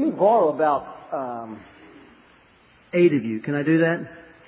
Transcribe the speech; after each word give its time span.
Let 0.00 0.14
me 0.14 0.18
borrow 0.18 0.48
about 0.48 0.86
um, 1.12 1.60
eight 2.94 3.12
of 3.12 3.22
you. 3.22 3.40
Can 3.40 3.54
I 3.54 3.62
do 3.62 3.78
that? 3.80 4.00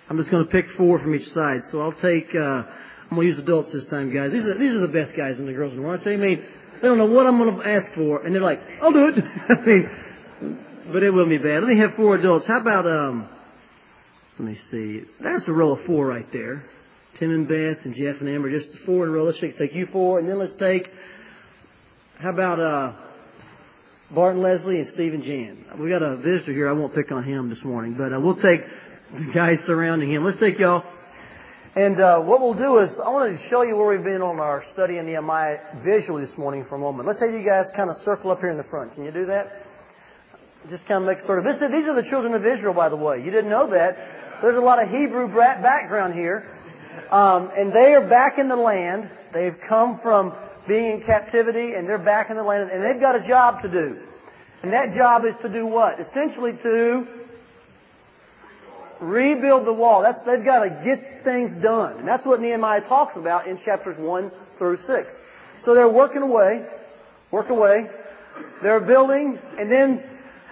I'm 0.08 0.16
just 0.16 0.30
going 0.30 0.46
to 0.46 0.50
pick 0.50 0.70
four 0.78 0.98
from 0.98 1.14
each 1.14 1.28
side. 1.28 1.60
So 1.70 1.82
I'll 1.82 1.92
take. 1.92 2.34
Uh, 2.34 2.38
I'm 2.40 3.10
going 3.10 3.20
to 3.20 3.26
use 3.26 3.38
adults 3.38 3.70
this 3.70 3.84
time, 3.84 4.14
guys. 4.14 4.32
These 4.32 4.46
are 4.46 4.54
these 4.56 4.74
are 4.74 4.78
the 4.78 4.88
best 4.88 5.14
guys 5.14 5.38
in 5.38 5.44
the 5.44 5.52
girls' 5.52 5.74
room, 5.74 5.84
aren't 5.84 6.04
they? 6.04 6.14
I 6.14 6.16
mean, 6.16 6.42
they 6.80 6.88
don't 6.88 6.96
know 6.96 7.04
what 7.04 7.26
I'm 7.26 7.36
going 7.36 7.54
to 7.60 7.68
ask 7.68 7.92
for, 7.92 8.24
and 8.24 8.34
they're 8.34 8.40
like, 8.40 8.62
"I'll 8.80 8.92
do 8.92 9.08
it." 9.08 9.22
I 9.50 9.60
mean, 9.60 10.58
but 10.90 11.02
it 11.02 11.10
will 11.10 11.28
be 11.28 11.36
bad. 11.36 11.64
Let 11.64 11.68
me 11.68 11.76
have 11.80 11.96
four 11.96 12.16
adults. 12.16 12.46
How 12.46 12.58
about 12.58 12.86
um? 12.86 13.28
Let 14.38 14.48
me 14.48 14.54
see. 14.70 15.02
That's 15.20 15.46
a 15.48 15.52
row 15.52 15.72
of 15.72 15.84
four 15.84 16.06
right 16.06 16.32
there. 16.32 16.64
Tim 17.16 17.30
and 17.30 17.46
Beth 17.46 17.84
and 17.84 17.94
Jeff 17.94 18.20
and 18.20 18.28
Amber, 18.30 18.50
just 18.50 18.74
four 18.86 19.04
in 19.04 19.10
a 19.10 19.12
row. 19.12 19.24
Let's 19.24 19.38
take 19.38 19.74
you 19.74 19.84
four, 19.84 20.18
and 20.18 20.26
then 20.26 20.38
let's 20.38 20.54
take. 20.54 20.90
How 22.16 22.30
about 22.30 22.58
uh? 22.58 23.01
Bart 24.14 24.34
and 24.34 24.42
Leslie 24.42 24.78
and 24.78 24.88
Steve 24.88 25.14
and 25.14 25.22
Jan. 25.22 25.64
We 25.78 25.88
got 25.88 26.02
a 26.02 26.18
visitor 26.18 26.52
here. 26.52 26.68
I 26.68 26.72
won't 26.72 26.94
pick 26.94 27.10
on 27.10 27.24
him 27.24 27.48
this 27.48 27.64
morning, 27.64 27.94
but 27.96 28.12
uh, 28.12 28.20
we'll 28.20 28.36
take 28.36 28.60
the 29.10 29.32
guys 29.34 29.60
surrounding 29.64 30.10
him. 30.10 30.22
Let's 30.22 30.38
take 30.38 30.58
y'all. 30.58 30.84
And 31.74 31.98
uh, 31.98 32.20
what 32.20 32.42
we'll 32.42 32.52
do 32.52 32.78
is, 32.80 32.90
I 33.00 33.08
want 33.08 33.38
to 33.38 33.48
show 33.48 33.62
you 33.62 33.74
where 33.74 33.96
we've 33.96 34.04
been 34.04 34.20
on 34.20 34.38
our 34.38 34.64
study 34.74 34.98
in 34.98 35.06
Nehemiah 35.06 35.82
visually 35.82 36.26
this 36.26 36.36
morning 36.36 36.66
for 36.68 36.74
a 36.74 36.78
moment. 36.78 37.08
Let's 37.08 37.20
have 37.20 37.30
you 37.30 37.42
guys 37.42 37.70
kind 37.74 37.88
of 37.88 37.96
circle 38.04 38.30
up 38.30 38.40
here 38.40 38.50
in 38.50 38.58
the 38.58 38.64
front. 38.64 38.92
Can 38.92 39.04
you 39.04 39.12
do 39.12 39.24
that? 39.26 39.50
Just 40.68 40.84
kind 40.84 41.02
of 41.02 41.08
make 41.08 41.24
sort 41.24 41.38
of. 41.38 41.44
This, 41.46 41.60
these 41.70 41.86
are 41.86 41.94
the 41.94 42.06
children 42.10 42.34
of 42.34 42.44
Israel, 42.44 42.74
by 42.74 42.90
the 42.90 42.96
way. 42.96 43.24
You 43.24 43.30
didn't 43.30 43.48
know 43.48 43.70
that. 43.70 43.96
There's 44.42 44.58
a 44.58 44.60
lot 44.60 44.82
of 44.82 44.90
Hebrew 44.90 45.32
background 45.32 46.12
here, 46.12 46.46
um, 47.10 47.50
and 47.56 47.72
they 47.72 47.94
are 47.94 48.06
back 48.06 48.38
in 48.38 48.48
the 48.50 48.56
land. 48.56 49.10
They've 49.32 49.56
come 49.66 50.00
from 50.02 50.34
being 50.68 51.00
in 51.00 51.02
captivity, 51.02 51.72
and 51.72 51.88
they're 51.88 51.98
back 51.98 52.30
in 52.30 52.36
the 52.36 52.42
land, 52.42 52.70
and 52.70 52.82
they've 52.84 53.00
got 53.00 53.16
a 53.16 53.26
job 53.26 53.62
to 53.62 53.68
do. 53.68 54.00
And 54.62 54.72
that 54.72 54.94
job 54.94 55.24
is 55.24 55.34
to 55.42 55.48
do 55.48 55.66
what? 55.66 56.00
Essentially 56.00 56.52
to 56.62 57.06
rebuild 59.00 59.66
the 59.66 59.72
wall. 59.72 60.02
That's, 60.02 60.20
they've 60.24 60.44
got 60.44 60.64
to 60.64 60.70
get 60.84 61.24
things 61.24 61.60
done. 61.62 61.98
And 61.98 62.08
that's 62.08 62.24
what 62.24 62.40
Nehemiah 62.40 62.82
talks 62.82 63.16
about 63.16 63.48
in 63.48 63.58
chapters 63.64 63.98
1 63.98 64.30
through 64.58 64.78
6. 64.86 65.10
So 65.64 65.74
they're 65.74 65.88
working 65.88 66.22
away, 66.22 66.66
work 67.30 67.48
away. 67.48 67.88
They're 68.62 68.80
building, 68.80 69.38
and 69.58 69.70
then 69.70 70.02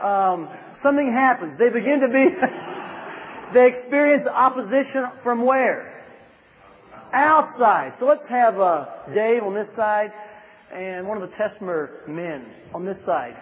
um, 0.02 0.48
something 0.83 1.12
happens. 1.12 1.58
They 1.58 1.70
begin 1.70 2.00
to 2.00 2.08
be, 2.08 2.28
they 3.55 3.69
experience 3.69 4.27
opposition 4.27 5.06
from 5.22 5.47
where? 5.47 5.91
outside. 7.12 7.95
So 7.98 8.06
let's 8.06 8.27
have 8.28 8.58
uh, 8.58 8.86
Dave 9.12 9.42
on 9.42 9.55
this 9.55 9.74
side 9.74 10.12
and 10.72 11.06
one 11.06 11.20
of 11.20 11.28
the 11.28 11.36
Tesmer 11.36 12.06
men 12.06 12.47
on 12.74 12.84
this 12.84 13.05
side. 13.05 13.36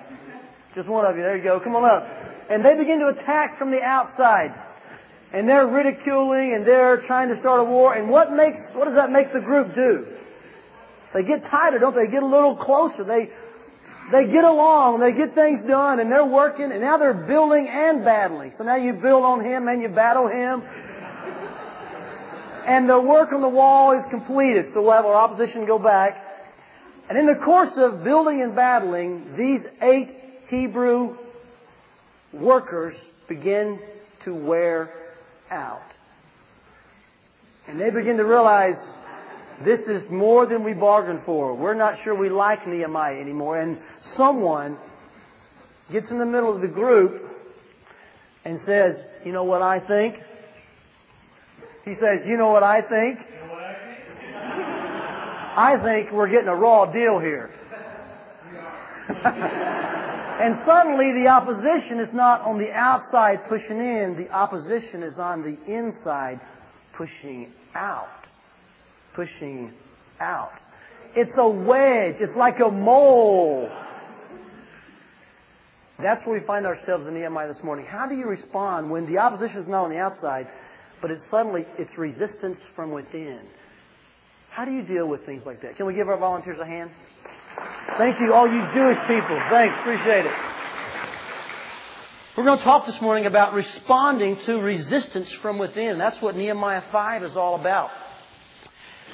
Just 0.74 0.88
one 0.88 1.05
of 1.05 1.16
you. 1.16 1.22
There 1.22 1.36
you 1.36 1.42
go. 1.42 1.61
Come 1.61 1.77
on 1.77 1.84
up. 1.84 2.06
And 2.50 2.64
they 2.64 2.77
begin 2.77 3.00
to 3.00 3.08
attack 3.08 3.58
from 3.58 3.70
the 3.70 3.83
outside. 3.83 4.55
And 5.33 5.48
they're 5.48 5.66
ridiculing 5.66 6.55
and 6.55 6.66
they're 6.66 7.02
trying 7.06 7.28
to 7.28 7.38
start 7.41 7.60
a 7.60 7.64
war. 7.64 7.94
And 7.94 8.08
what 8.08 8.33
makes, 8.33 8.60
what 8.72 8.86
does 8.86 8.94
that 8.94 9.10
make 9.10 9.33
the 9.33 9.41
group 9.41 9.75
do? 9.75 10.06
They 11.14 11.22
get 11.22 11.44
tighter, 11.44 11.78
don't 11.78 11.94
they? 11.94 12.06
Get 12.10 12.22
a 12.22 12.27
little 12.27 12.56
closer. 12.56 13.05
They, 13.05 13.30
they 14.10 14.27
get 14.27 14.44
along, 14.44 15.00
they 15.00 15.12
get 15.12 15.34
things 15.34 15.60
done, 15.62 16.00
and 16.00 16.10
they're 16.10 16.25
working, 16.25 16.72
and 16.72 16.80
now 16.80 16.97
they're 16.97 17.27
building 17.27 17.69
and 17.69 18.05
battling. 18.05 18.53
So 18.56 18.64
now 18.64 18.77
you 18.77 18.94
build 18.94 19.22
on 19.22 19.44
him 19.44 19.69
and 19.69 19.82
you 19.82 19.88
battle 19.88 20.28
him, 20.28 20.62
and 22.66 22.88
the 22.88 23.00
work 23.00 23.32
on 23.32 23.42
the 23.42 23.48
wall 23.48 23.92
is 23.98 24.05
completed. 24.10 24.66
So 24.72 24.82
we'll 24.82 24.92
have 24.92 25.05
our 25.05 25.14
opposition 25.14 25.66
go 25.66 25.78
back. 25.78 26.25
And 27.08 27.19
in 27.19 27.27
the 27.27 27.36
course 27.36 27.72
of 27.77 28.05
building 28.05 28.42
and 28.42 28.55
battling, 28.55 29.36
these 29.36 29.66
eight 29.80 30.14
Hebrew 30.48 31.16
workers 32.32 32.94
begin 33.28 33.80
to 34.24 34.34
wear 34.34 34.91
out. 35.50 35.82
And 37.66 37.78
they 37.78 37.91
begin 37.91 38.16
to 38.16 38.25
realize 38.25 38.76
this 39.62 39.81
is 39.81 40.08
more 40.10 40.47
than 40.47 40.64
we 40.64 40.72
bargained 40.72 41.22
for. 41.26 41.54
We're 41.54 41.75
not 41.75 42.03
sure 42.03 42.14
we 42.14 42.31
like 42.31 42.66
Nehemiah 42.66 43.20
anymore. 43.20 43.60
And 43.60 43.78
someone 44.16 44.78
gets 45.92 46.10
in 46.10 46.19
the 46.19 46.26
middle 46.26 46.54
of 46.54 46.62
the 46.62 46.69
group 46.69 47.22
and 48.44 48.58
says, 48.62 48.97
You 49.25 49.32
know 49.32 49.44
what 49.44 49.60
I 49.60 49.81
think? 49.81 50.14
He 51.84 51.94
says, 51.94 52.20
You 52.25 52.38
know 52.38 52.48
what 52.48 52.62
I 52.62 52.81
think? 52.81 53.19
I 55.58 55.76
think 55.82 56.12
we're 56.12 56.31
getting 56.31 56.48
a 56.48 56.56
raw 56.56 56.91
deal 56.91 57.19
here. 57.19 57.50
and 60.38 60.65
suddenly 60.65 61.12
the 61.12 61.28
opposition 61.28 61.99
is 61.99 62.12
not 62.12 62.43
on 62.43 62.59
the 62.59 62.71
outside 62.72 63.41
pushing 63.49 63.78
in, 63.78 64.16
the 64.16 64.31
opposition 64.31 65.03
is 65.03 65.19
on 65.19 65.43
the 65.43 65.59
inside 65.72 66.41
pushing 66.94 67.53
out. 67.75 68.26
Pushing 69.15 69.72
out. 70.21 70.53
It's 71.16 71.37
a 71.37 71.49
wedge. 71.49 72.16
It's 72.21 72.37
like 72.37 72.60
a 72.60 72.71
mole. 72.71 73.69
That's 75.99 76.25
where 76.25 76.38
we 76.38 76.47
find 76.47 76.65
ourselves 76.66 77.09
in 77.09 77.15
Nehemiah 77.15 77.53
this 77.53 77.62
morning. 77.65 77.84
How 77.84 78.06
do 78.06 78.15
you 78.15 78.26
respond 78.26 78.91
when 78.91 79.06
the 79.12 79.19
opposition 79.19 79.59
is 79.59 79.66
not 79.66 79.84
on 79.84 79.91
the 79.91 79.99
outside, 79.99 80.47
but 81.03 81.10
it's 81.10 81.28
suddenly, 81.28 81.66
it's 81.76 81.99
resistance 81.99 82.59
from 82.76 82.93
within. 82.93 83.41
How 84.58 84.64
do 84.64 84.72
you 84.72 84.82
deal 84.82 85.06
with 85.06 85.24
things 85.24 85.46
like 85.46 85.62
that? 85.62 85.76
Can 85.76 85.86
we 85.86 85.94
give 85.94 86.08
our 86.08 86.19
volunteers 86.19 86.58
a 86.58 86.66
hand? 86.66 86.91
Thank 87.96 88.19
you, 88.19 88.34
all 88.34 88.48
you 88.48 88.60
Jewish 88.74 88.98
people. 89.06 89.41
Thanks, 89.50 89.76
appreciate 89.78 90.26
it. 90.26 90.32
We're 92.36 92.42
going 92.42 92.58
to 92.58 92.64
talk 92.64 92.84
this 92.84 93.00
morning 93.00 93.26
about 93.26 93.54
responding 93.54 94.36
to 94.46 94.58
resistance 94.58 95.30
from 95.34 95.60
within. 95.60 95.96
That's 95.96 96.20
what 96.20 96.36
Nehemiah 96.36 96.82
5 96.91 97.22
is 97.22 97.36
all 97.36 97.54
about. 97.54 97.91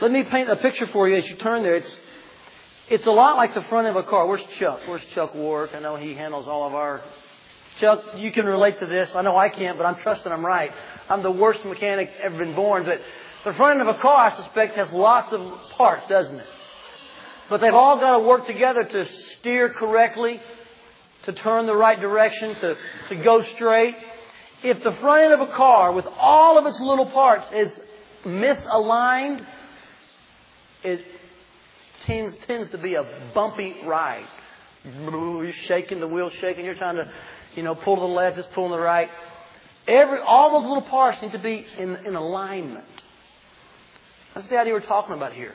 Let 0.01 0.13
me 0.13 0.23
paint 0.23 0.49
a 0.49 0.57
picture 0.57 0.87
for 0.87 1.11
you 1.11 1.17
as 1.17 1.29
you 1.29 1.37
turn 1.37 1.63
there. 1.63 1.77
It's, 1.77 2.01
it's 2.89 3.05
a 3.05 3.13
lot 3.13 3.37
like 3.37 3.53
the 3.53 3.65
front 3.65 3.87
of 3.87 3.97
a 3.97 4.03
car. 4.03 4.27
Where's 4.27 4.45
Chuck? 4.59 4.81
Where's 4.87 5.05
Chuck 5.13 5.35
Warwick? 5.35 5.75
I 5.75 5.81
know 5.81 5.97
he 5.97 6.15
handles 6.15 6.49
all 6.49 6.67
of 6.67 6.75
our. 6.75 7.03
Chuck, 7.81 8.03
you 8.17 8.33
can 8.33 8.47
relate 8.47 8.79
to 8.79 8.87
this. 8.87 9.11
I 9.15 9.21
know 9.21 9.37
I 9.37 9.51
can't, 9.51 9.77
but 9.77 9.85
I'm 9.85 9.97
trusting 9.97 10.33
I'm 10.33 10.47
right. 10.47 10.73
I'm 11.11 11.23
the 11.23 11.31
worst 11.31 11.63
mechanic 11.67 12.09
ever 12.25 12.39
been 12.39 12.55
born, 12.55 12.87
but 12.87 12.99
the 13.45 13.53
front 13.55 13.81
end 13.81 13.89
of 13.89 13.95
a 13.95 14.01
car, 14.01 14.31
I 14.31 14.37
suspect, 14.37 14.77
has 14.77 14.91
lots 14.91 15.33
of 15.33 15.41
parts, 15.73 16.07
doesn't 16.09 16.39
it? 16.39 16.47
But 17.51 17.61
they've 17.61 17.75
all 17.75 17.99
got 17.99 18.19
to 18.19 18.27
work 18.27 18.47
together 18.47 18.85
to 18.85 19.07
steer 19.39 19.69
correctly, 19.69 20.41
to 21.25 21.33
turn 21.33 21.67
the 21.67 21.77
right 21.77 22.01
direction, 22.01 22.55
to, 22.55 22.77
to 23.11 23.17
go 23.17 23.43
straight. 23.43 23.95
If 24.63 24.83
the 24.83 24.93
front 24.93 25.25
end 25.25 25.35
of 25.35 25.49
a 25.49 25.53
car, 25.53 25.93
with 25.93 26.07
all 26.19 26.59
of 26.59 26.65
its 26.67 26.81
little 26.81 27.07
parts, 27.07 27.45
is 27.55 27.71
misaligned, 28.25 29.45
it 30.83 31.05
tends, 32.07 32.37
tends 32.47 32.71
to 32.71 32.79
be 32.79 32.95
a 32.95 33.05
bumpy 33.35 33.77
ride. 33.85 34.27
You're 34.85 35.53
shaking, 35.53 36.01
the 36.01 36.09
wheel's 36.09 36.35
shaking, 36.35 36.65
you're 36.65 36.75
trying 36.75 36.97
to, 36.97 37.11
you 37.55 37.63
know, 37.63 37.75
pull 37.75 37.97
to 37.97 38.01
the 38.01 38.07
left, 38.07 38.39
it's 38.39 38.49
pulling 38.55 38.71
to 38.71 38.77
the 38.77 38.83
right. 38.83 39.11
Every, 39.87 40.19
all 40.21 40.61
those 40.61 40.69
little 40.69 40.89
parts 40.89 41.21
need 41.21 41.33
to 41.33 41.39
be 41.39 41.67
in, 41.79 41.97
in 42.07 42.15
alignment. 42.15 42.85
That's 44.35 44.49
the 44.49 44.59
idea 44.59 44.73
we're 44.73 44.81
talking 44.81 45.15
about 45.15 45.33
here. 45.33 45.55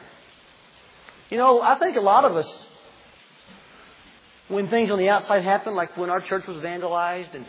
You 1.30 1.38
know, 1.38 1.62
I 1.62 1.78
think 1.78 1.98
a 1.98 2.02
lot 2.02 2.26
of 2.26 2.36
us, 2.36 2.48
when 4.48 4.70
things 4.70 4.90
on 4.90 4.98
the 4.98 5.10
outside 5.10 5.44
happen, 5.44 5.76
like 5.76 5.96
when 5.98 6.10
our 6.10 6.22
church 6.22 6.48
was 6.48 6.58
vandalized 6.58 7.36
and 7.36 7.46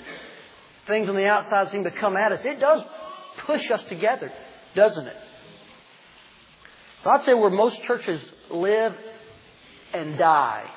things 0.87 1.09
on 1.09 1.15
the 1.15 1.27
outside 1.27 1.69
seem 1.71 1.85
to 1.85 1.91
come 1.91 2.17
at 2.17 2.33
us, 2.33 2.45
it 2.45 2.61
does 2.61 2.83
push 3.47 3.71
us 3.71 3.83
together, 3.85 4.31
doesn't 4.75 5.07
it? 5.07 5.17
So 7.05 7.11
I'd 7.11 7.25
say 7.25 7.33
where 7.33 7.51
most 7.51 7.81
churches 7.83 8.23
live 8.51 8.95
and 9.95 10.19
die, 10.19 10.69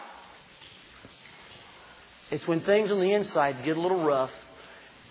it's 2.32 2.48
when 2.48 2.62
things 2.62 2.90
on 2.90 3.00
the 3.00 3.12
inside 3.12 3.64
get 3.66 3.76
a 3.76 3.82
little 3.82 4.04
rough 4.04 4.32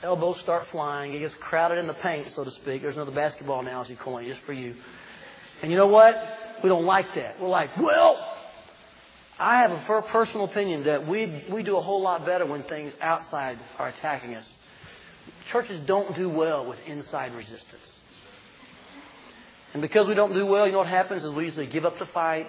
elbows 0.02 0.40
start 0.40 0.66
flying. 0.72 1.12
It 1.12 1.20
gets 1.20 1.34
crowded 1.34 1.78
in 1.78 1.86
the 1.86 1.94
paint, 1.94 2.28
so 2.34 2.42
to 2.42 2.50
speak. 2.50 2.82
There's 2.82 2.96
another 2.96 3.12
basketball 3.12 3.60
analogy 3.60 3.96
coin 3.96 4.26
just 4.26 4.40
for 4.40 4.52
you. 4.52 4.74
And 5.62 5.70
you 5.70 5.76
know 5.76 5.86
what? 5.86 6.14
We 6.62 6.68
don't 6.68 6.84
like 6.84 7.06
that. 7.14 7.40
We're 7.40 7.48
like, 7.48 7.76
well, 7.76 8.18
I 9.38 9.60
have 9.60 9.70
a 9.70 10.02
personal 10.10 10.46
opinion 10.46 10.84
that 10.84 11.06
we, 11.06 11.44
we 11.50 11.62
do 11.62 11.76
a 11.76 11.80
whole 11.80 12.02
lot 12.02 12.26
better 12.26 12.44
when 12.44 12.64
things 12.64 12.92
outside 13.00 13.58
are 13.78 13.88
attacking 13.88 14.34
us. 14.34 14.48
Churches 15.50 15.80
don't 15.86 16.14
do 16.16 16.28
well 16.28 16.66
with 16.66 16.78
inside 16.86 17.34
resistance. 17.34 17.90
And 19.72 19.80
because 19.80 20.06
we 20.06 20.14
don't 20.14 20.34
do 20.34 20.44
well, 20.46 20.66
you 20.66 20.72
know 20.72 20.78
what 20.78 20.88
happens 20.88 21.24
is 21.24 21.32
we 21.32 21.46
usually 21.46 21.66
give 21.66 21.84
up 21.84 21.98
the 21.98 22.06
fight. 22.06 22.46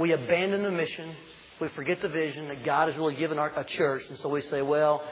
We 0.00 0.12
abandon 0.12 0.62
the 0.62 0.70
mission. 0.70 1.14
We 1.60 1.68
forget 1.68 2.02
the 2.02 2.08
vision 2.08 2.48
that 2.48 2.64
God 2.64 2.88
has 2.88 2.96
really 2.96 3.14
given 3.14 3.38
our, 3.38 3.52
a 3.56 3.64
church. 3.64 4.02
And 4.08 4.18
so 4.18 4.28
we 4.28 4.40
say, 4.42 4.60
well, 4.62 5.02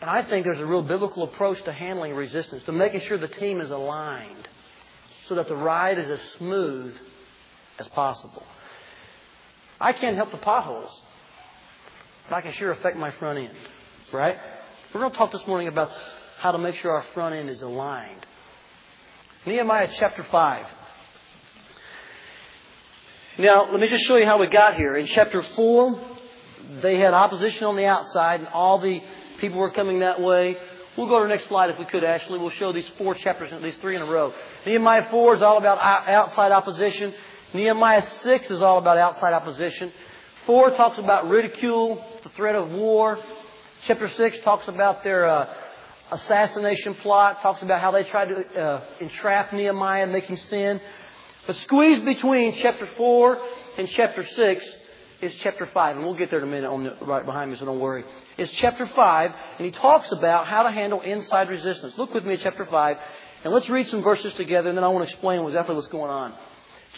and 0.00 0.08
I 0.08 0.22
think 0.22 0.44
there's 0.44 0.60
a 0.60 0.66
real 0.66 0.82
biblical 0.82 1.24
approach 1.24 1.62
to 1.64 1.72
handling 1.72 2.14
resistance, 2.14 2.62
to 2.64 2.72
making 2.72 3.02
sure 3.02 3.18
the 3.18 3.28
team 3.28 3.60
is 3.60 3.70
aligned 3.70 4.48
so 5.28 5.34
that 5.34 5.48
the 5.48 5.56
ride 5.56 5.98
is 5.98 6.10
as 6.10 6.20
smooth 6.38 6.94
as 7.78 7.86
possible. 7.88 8.44
I 9.80 9.92
can't 9.92 10.16
help 10.16 10.30
the 10.32 10.38
potholes. 10.38 10.90
but 12.28 12.36
I 12.36 12.40
can 12.40 12.52
sure 12.52 12.72
affect 12.72 12.96
my 12.96 13.10
front 13.12 13.38
end. 13.38 13.54
Right? 14.12 14.36
We're 14.92 15.00
going 15.00 15.12
to 15.12 15.18
talk 15.18 15.32
this 15.32 15.46
morning 15.46 15.68
about 15.68 15.90
how 16.40 16.52
to 16.52 16.58
make 16.58 16.74
sure 16.76 16.92
our 16.92 17.04
front 17.14 17.34
end 17.34 17.50
is 17.50 17.62
aligned. 17.62 18.24
Nehemiah 19.46 19.88
chapter 19.98 20.24
5. 20.24 20.66
Now, 23.38 23.70
let 23.70 23.80
me 23.80 23.88
just 23.88 24.04
show 24.06 24.16
you 24.16 24.26
how 24.26 24.38
we 24.40 24.48
got 24.48 24.74
here. 24.74 24.96
In 24.96 25.06
chapter 25.06 25.42
4, 25.42 26.00
they 26.82 26.98
had 26.98 27.14
opposition 27.14 27.64
on 27.64 27.76
the 27.76 27.86
outside, 27.86 28.40
and 28.40 28.48
all 28.48 28.78
the 28.78 29.00
people 29.40 29.58
were 29.58 29.70
coming 29.70 30.00
that 30.00 30.20
way. 30.20 30.56
We'll 30.98 31.06
go 31.06 31.20
to 31.20 31.28
the 31.28 31.32
next 31.32 31.46
slide 31.46 31.70
if 31.70 31.78
we 31.78 31.84
could, 31.84 32.02
Ashley. 32.02 32.40
We'll 32.40 32.50
show 32.50 32.72
these 32.72 32.90
four 32.98 33.14
chapters, 33.14 33.52
these 33.62 33.76
three 33.76 33.94
in 33.94 34.02
a 34.02 34.10
row. 34.10 34.34
Nehemiah 34.66 35.08
4 35.08 35.36
is 35.36 35.42
all 35.42 35.56
about 35.56 35.78
outside 35.78 36.50
opposition. 36.50 37.14
Nehemiah 37.54 38.02
6 38.02 38.50
is 38.50 38.60
all 38.60 38.78
about 38.78 38.98
outside 38.98 39.32
opposition. 39.32 39.92
4 40.46 40.70
talks 40.70 40.98
about 40.98 41.28
ridicule, 41.28 42.04
the 42.24 42.30
threat 42.30 42.56
of 42.56 42.72
war. 42.72 43.16
Chapter 43.84 44.08
6 44.08 44.38
talks 44.40 44.66
about 44.66 45.04
their 45.04 45.24
uh, 45.24 45.54
assassination 46.10 46.96
plot, 46.96 47.42
talks 47.42 47.62
about 47.62 47.80
how 47.80 47.92
they 47.92 48.02
tried 48.02 48.30
to 48.30 48.60
uh, 48.60 48.84
entrap 48.98 49.52
Nehemiah, 49.52 50.02
and 50.02 50.12
make 50.12 50.24
him 50.24 50.36
sin. 50.36 50.80
But 51.46 51.54
squeezed 51.58 52.04
between 52.04 52.58
chapter 52.60 52.88
4 52.96 53.38
and 53.78 53.88
chapter 53.90 54.26
6 54.26 54.64
is 55.20 55.34
chapter 55.36 55.66
5. 55.66 55.96
And 55.96 56.04
we'll 56.04 56.14
get 56.14 56.30
there 56.30 56.38
in 56.38 56.44
a 56.44 56.50
minute 56.50 56.70
on 56.70 56.84
the, 56.84 56.96
right 57.02 57.24
behind 57.24 57.50
me, 57.50 57.56
so 57.58 57.64
don't 57.66 57.80
worry. 57.80 58.04
It's 58.36 58.52
chapter 58.52 58.86
5, 58.86 59.34
and 59.58 59.64
he 59.64 59.70
talks 59.70 60.12
about 60.12 60.46
how 60.46 60.62
to 60.62 60.70
handle 60.70 61.00
inside 61.00 61.48
resistance. 61.48 61.94
Look 61.96 62.14
with 62.14 62.24
me 62.24 62.34
at 62.34 62.40
chapter 62.40 62.64
5, 62.64 62.98
and 63.44 63.52
let's 63.52 63.68
read 63.68 63.88
some 63.88 64.02
verses 64.02 64.32
together, 64.34 64.68
and 64.68 64.76
then 64.76 64.84
I 64.84 64.88
want 64.88 65.06
to 65.06 65.12
explain 65.12 65.44
exactly 65.44 65.74
what's 65.74 65.88
going 65.88 66.10
on. 66.10 66.34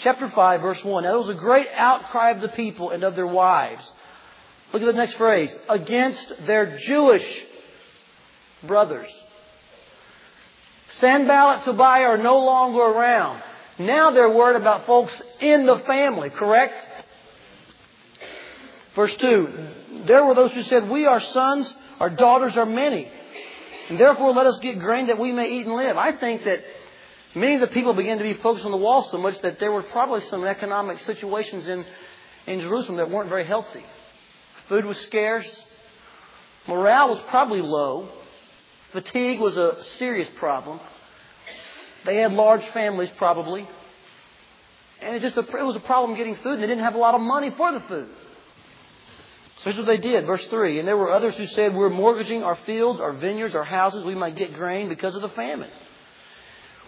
Chapter 0.02 0.28
5, 0.28 0.60
verse 0.60 0.82
1. 0.84 1.02
Now 1.02 1.10
there 1.10 1.18
was 1.18 1.28
a 1.28 1.34
great 1.34 1.68
outcry 1.76 2.30
of 2.30 2.40
the 2.40 2.48
people 2.48 2.90
and 2.90 3.02
of 3.04 3.16
their 3.16 3.26
wives. 3.26 3.82
Look 4.72 4.82
at 4.82 4.86
the 4.86 4.92
next 4.92 5.14
phrase. 5.14 5.50
Against 5.68 6.32
their 6.46 6.78
Jewish 6.78 7.44
brothers. 8.62 9.08
Sanballat, 11.00 11.64
Tobiah 11.64 12.08
are 12.08 12.18
no 12.18 12.38
longer 12.38 12.80
around. 12.80 13.42
Now 13.78 14.10
they're 14.10 14.30
worried 14.30 14.60
about 14.60 14.86
folks 14.86 15.12
in 15.40 15.66
the 15.66 15.78
family, 15.86 16.30
correct? 16.30 16.74
Verse 18.94 19.14
2. 19.16 20.04
There 20.06 20.24
were 20.24 20.34
those 20.34 20.52
who 20.52 20.62
said, 20.62 20.88
We 20.88 21.06
are 21.06 21.20
sons, 21.20 21.72
our 21.98 22.10
daughters 22.10 22.56
are 22.56 22.66
many. 22.66 23.10
And 23.88 23.98
therefore 23.98 24.32
let 24.32 24.46
us 24.46 24.58
get 24.58 24.78
grain 24.78 25.08
that 25.08 25.18
we 25.18 25.32
may 25.32 25.50
eat 25.50 25.66
and 25.66 25.74
live. 25.74 25.96
I 25.96 26.12
think 26.12 26.44
that 26.44 26.62
many 27.34 27.54
of 27.54 27.60
the 27.60 27.66
people 27.68 27.92
began 27.92 28.18
to 28.18 28.24
be 28.24 28.34
focused 28.34 28.64
on 28.64 28.70
the 28.70 28.76
wall 28.76 29.08
so 29.10 29.18
much 29.18 29.40
that 29.42 29.58
there 29.58 29.72
were 29.72 29.82
probably 29.82 30.20
some 30.28 30.44
economic 30.44 31.00
situations 31.00 31.66
in, 31.66 31.84
in 32.46 32.60
Jerusalem 32.60 32.98
that 32.98 33.10
weren't 33.10 33.28
very 33.28 33.44
healthy. 33.44 33.84
Food 34.68 34.84
was 34.84 34.98
scarce. 34.98 35.48
Morale 36.68 37.08
was 37.08 37.20
probably 37.28 37.60
low. 37.60 38.08
Fatigue 38.92 39.40
was 39.40 39.56
a 39.56 39.82
serious 39.98 40.28
problem. 40.36 40.80
They 42.06 42.16
had 42.16 42.32
large 42.32 42.64
families, 42.68 43.10
probably. 43.16 43.68
And 45.00 45.16
it 45.16 45.22
just 45.22 45.36
it 45.36 45.52
was 45.52 45.76
a 45.76 45.80
problem 45.80 46.16
getting 46.16 46.36
food, 46.36 46.54
and 46.54 46.62
they 46.62 46.66
didn't 46.66 46.84
have 46.84 46.94
a 46.94 46.98
lot 46.98 47.14
of 47.14 47.20
money 47.20 47.50
for 47.50 47.72
the 47.72 47.80
food. 47.80 48.08
So 49.62 49.70
here's 49.70 49.76
what 49.76 49.86
they 49.86 49.98
did, 49.98 50.24
verse 50.24 50.46
3. 50.46 50.78
And 50.78 50.88
there 50.88 50.96
were 50.96 51.10
others 51.10 51.36
who 51.36 51.46
said, 51.46 51.74
We're 51.74 51.90
mortgaging 51.90 52.42
our 52.42 52.56
fields, 52.64 52.98
our 52.98 53.12
vineyards, 53.12 53.54
our 53.54 53.64
houses. 53.64 54.04
We 54.04 54.14
might 54.14 54.34
get 54.34 54.54
grain 54.54 54.88
because 54.88 55.14
of 55.14 55.20
the 55.20 55.28
famine. 55.30 55.70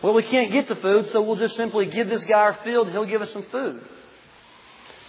Well, 0.03 0.15
we 0.15 0.23
can't 0.23 0.51
get 0.51 0.69
the 0.69 0.77
food, 0.77 1.11
so 1.13 1.23
we'll 1.23 1.37
just 1.37 1.57
simply 1.57 1.87
give 1.87 2.09
this 2.09 2.25
guy 2.25 2.41
our 2.41 2.59
field, 2.65 2.87
and 2.87 2.97
he'll 2.97 3.05
give 3.05 3.23
us 3.23 3.33
some 3.33 3.45
food. 3.53 3.85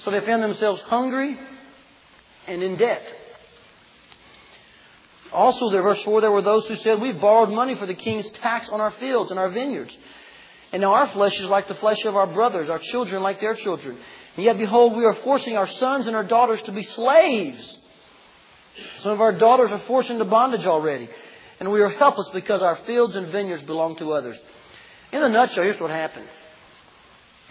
So 0.03 0.11
they 0.11 0.19
found 0.19 0.43
themselves 0.43 0.81
hungry 0.81 1.39
and 2.47 2.61
in 2.61 2.75
debt. 2.75 3.01
Also, 5.31 5.71
there, 5.71 5.81
verse 5.81 6.01
4, 6.03 6.21
there 6.21 6.31
were 6.31 6.41
those 6.41 6.67
who 6.67 6.75
said, 6.75 6.99
We've 6.99 7.19
borrowed 7.19 7.49
money 7.49 7.75
for 7.75 7.85
the 7.85 7.95
king's 7.95 8.29
tax 8.31 8.67
on 8.69 8.81
our 8.81 8.91
fields 8.91 9.31
and 9.31 9.39
our 9.39 9.49
vineyards. 9.49 9.97
And 10.73 10.81
now 10.81 10.93
our 10.93 11.07
flesh 11.09 11.39
is 11.39 11.45
like 11.45 11.67
the 11.67 11.75
flesh 11.75 12.03
of 12.03 12.15
our 12.15 12.25
brothers, 12.25 12.67
our 12.67 12.79
children 12.79 13.21
like 13.21 13.39
their 13.39 13.53
children. 13.53 13.95
And 14.35 14.43
yet, 14.43 14.57
behold, 14.57 14.97
we 14.97 15.05
are 15.05 15.13
forcing 15.23 15.55
our 15.55 15.67
sons 15.67 16.07
and 16.07 16.15
our 16.15 16.23
daughters 16.23 16.63
to 16.63 16.71
be 16.71 16.81
slaves. 16.81 17.77
Some 18.97 19.11
of 19.11 19.21
our 19.21 19.33
daughters 19.33 19.71
are 19.71 19.79
forced 19.79 20.09
into 20.09 20.25
bondage 20.25 20.65
already. 20.65 21.07
And 21.59 21.71
we 21.71 21.81
are 21.81 21.89
helpless 21.89 22.27
because 22.33 22.63
our 22.63 22.77
fields 22.87 23.15
and 23.15 23.27
vineyards 23.27 23.61
belong 23.61 23.97
to 23.97 24.13
others. 24.13 24.35
In 25.11 25.21
a 25.21 25.29
nutshell, 25.29 25.63
here's 25.63 25.79
what 25.79 25.91
happened. 25.91 26.27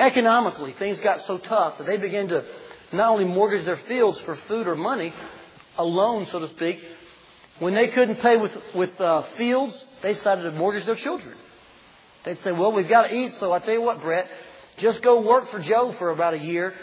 Economically, 0.00 0.74
things 0.76 0.98
got 0.98 1.24
so 1.26 1.38
tough 1.38 1.78
that 1.78 1.86
they 1.86 1.98
began 1.98 2.26
to 2.26 2.44
not 2.92 3.10
only 3.10 3.24
mortgage 3.24 3.64
their 3.64 3.80
fields 3.86 4.18
for 4.22 4.34
food 4.48 4.66
or 4.66 4.74
money, 4.74 5.14
a 5.78 5.84
loan, 5.84 6.26
so 6.26 6.40
to 6.40 6.48
speak, 6.56 6.80
when 7.60 7.74
they 7.74 7.86
couldn't 7.86 8.16
pay 8.16 8.36
with, 8.36 8.52
with 8.74 9.00
uh, 9.00 9.22
fields, 9.36 9.86
they 10.02 10.14
decided 10.14 10.42
to 10.42 10.50
mortgage 10.50 10.86
their 10.86 10.96
children. 10.96 11.36
They'd 12.24 12.38
say, 12.42 12.52
well, 12.52 12.72
we've 12.72 12.88
got 12.88 13.08
to 13.08 13.14
eat, 13.14 13.34
so 13.34 13.52
I 13.52 13.58
tell 13.58 13.74
you 13.74 13.82
what, 13.82 14.00
Brett, 14.00 14.28
just 14.78 15.02
go 15.02 15.22
work 15.22 15.50
for 15.50 15.58
Joe 15.58 15.94
for 15.98 16.10
about 16.10 16.34
a 16.34 16.38
year, 16.38 16.74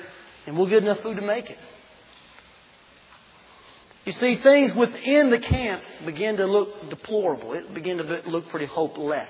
and 0.45 0.57
we'll 0.57 0.67
get 0.67 0.83
enough 0.83 0.99
food 1.01 1.15
to 1.15 1.21
make 1.21 1.49
it. 1.49 1.57
You 4.05 4.13
see, 4.13 4.37
things 4.37 4.73
within 4.73 5.29
the 5.29 5.39
camp 5.39 5.83
begin 6.05 6.37
to 6.37 6.45
look 6.45 6.89
deplorable. 6.89 7.53
It 7.53 7.73
began 7.73 7.97
to 7.97 8.21
look 8.25 8.49
pretty 8.49 8.65
hopeless. 8.65 9.29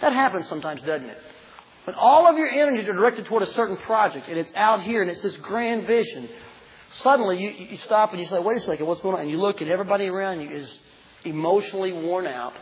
That 0.00 0.12
happens 0.12 0.48
sometimes, 0.48 0.82
doesn't 0.82 1.08
it? 1.08 1.18
When 1.84 1.96
all 1.96 2.26
of 2.26 2.36
your 2.36 2.48
energies 2.48 2.88
are 2.88 2.92
directed 2.92 3.26
toward 3.26 3.42
a 3.42 3.52
certain 3.52 3.76
project, 3.78 4.28
and 4.28 4.38
it's 4.38 4.52
out 4.54 4.82
here, 4.82 5.02
and 5.02 5.10
it's 5.10 5.22
this 5.22 5.36
grand 5.38 5.86
vision, 5.86 6.28
suddenly 7.02 7.40
you, 7.40 7.50
you 7.50 7.78
stop 7.78 8.12
and 8.12 8.20
you 8.20 8.26
say, 8.26 8.38
wait 8.38 8.56
a 8.56 8.60
second, 8.60 8.86
what's 8.86 9.00
going 9.00 9.14
on? 9.14 9.22
And 9.22 9.30
you 9.30 9.38
look 9.38 9.60
and 9.60 9.70
everybody 9.70 10.08
around 10.08 10.40
you 10.40 10.50
is 10.50 10.78
emotionally 11.24 11.92
worn 11.92 12.26
out. 12.26 12.54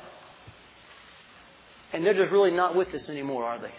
And 1.95 2.05
they're 2.05 2.13
just 2.13 2.33
really 2.33 2.51
not 2.51 2.75
with 2.75 2.93
us 2.93 3.09
anymore, 3.09 3.45
are 3.45 3.61
they? 3.61 3.71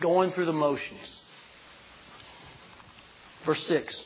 Going 0.00 0.30
through 0.30 0.46
the 0.46 0.52
motions. 0.52 1.00
Verse 3.44 3.66
6. 3.66 4.04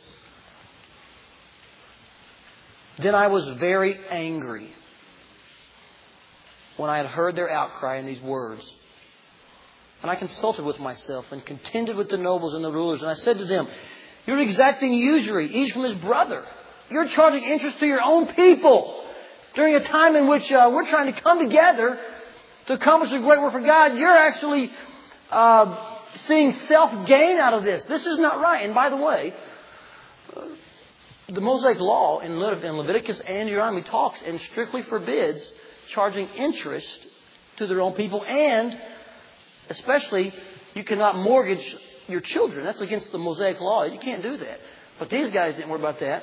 Then 2.98 3.14
I 3.14 3.26
was 3.26 3.46
very 3.58 3.98
angry 4.08 4.72
when 6.78 6.88
I 6.88 6.96
had 6.96 7.06
heard 7.06 7.36
their 7.36 7.50
outcry 7.50 7.98
in 7.98 8.06
these 8.06 8.22
words. 8.22 8.64
And 10.00 10.10
I 10.10 10.14
consulted 10.14 10.64
with 10.64 10.80
myself 10.80 11.26
and 11.30 11.44
contended 11.44 11.96
with 11.96 12.08
the 12.08 12.16
nobles 12.16 12.54
and 12.54 12.64
the 12.64 12.72
rulers. 12.72 13.02
And 13.02 13.10
I 13.10 13.14
said 13.14 13.36
to 13.36 13.44
them, 13.44 13.68
You're 14.26 14.38
exacting 14.38 14.94
usury, 14.94 15.48
each 15.48 15.72
from 15.74 15.82
his 15.82 15.96
brother. 15.96 16.42
You're 16.88 17.08
charging 17.08 17.44
interest 17.44 17.80
to 17.80 17.86
your 17.86 18.02
own 18.02 18.28
people. 18.34 19.03
During 19.54 19.74
a 19.76 19.84
time 19.84 20.16
in 20.16 20.26
which 20.28 20.50
uh, 20.50 20.70
we're 20.72 20.88
trying 20.88 21.12
to 21.12 21.20
come 21.20 21.38
together 21.38 21.98
to 22.66 22.72
accomplish 22.72 23.12
a 23.12 23.18
great 23.18 23.40
work 23.40 23.52
for 23.52 23.60
God, 23.60 23.96
you're 23.96 24.10
actually 24.10 24.70
uh, 25.30 25.98
seeing 26.26 26.56
self 26.68 27.06
gain 27.06 27.38
out 27.38 27.54
of 27.54 27.64
this. 27.64 27.82
This 27.84 28.04
is 28.06 28.18
not 28.18 28.40
right. 28.40 28.64
And 28.64 28.74
by 28.74 28.90
the 28.90 28.96
way, 28.96 29.34
the 31.28 31.40
Mosaic 31.40 31.78
Law 31.78 32.20
in 32.20 32.38
Leviticus 32.38 33.20
and 33.26 33.48
Deuteronomy 33.48 33.82
talks 33.82 34.20
and 34.24 34.40
strictly 34.52 34.82
forbids 34.82 35.44
charging 35.90 36.28
interest 36.30 36.88
to 37.56 37.66
their 37.66 37.80
own 37.80 37.92
people 37.94 38.24
and 38.24 38.76
Especially, 39.68 40.32
you 40.74 40.84
cannot 40.84 41.16
mortgage 41.16 41.76
your 42.06 42.20
children. 42.20 42.64
That's 42.64 42.80
against 42.80 43.10
the 43.12 43.18
Mosaic 43.18 43.60
law. 43.60 43.84
You 43.84 43.98
can't 43.98 44.22
do 44.22 44.36
that. 44.36 44.60
But 44.98 45.10
these 45.10 45.30
guys 45.30 45.54
didn't 45.56 45.70
worry 45.70 45.80
about 45.80 46.00
that. 46.00 46.22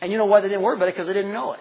And 0.00 0.10
you 0.10 0.18
know 0.18 0.26
why 0.26 0.40
they 0.40 0.48
didn't 0.48 0.62
worry 0.62 0.76
about 0.76 0.88
it? 0.88 0.94
Because 0.94 1.06
they 1.06 1.12
didn't 1.12 1.32
know 1.32 1.52
it. 1.52 1.60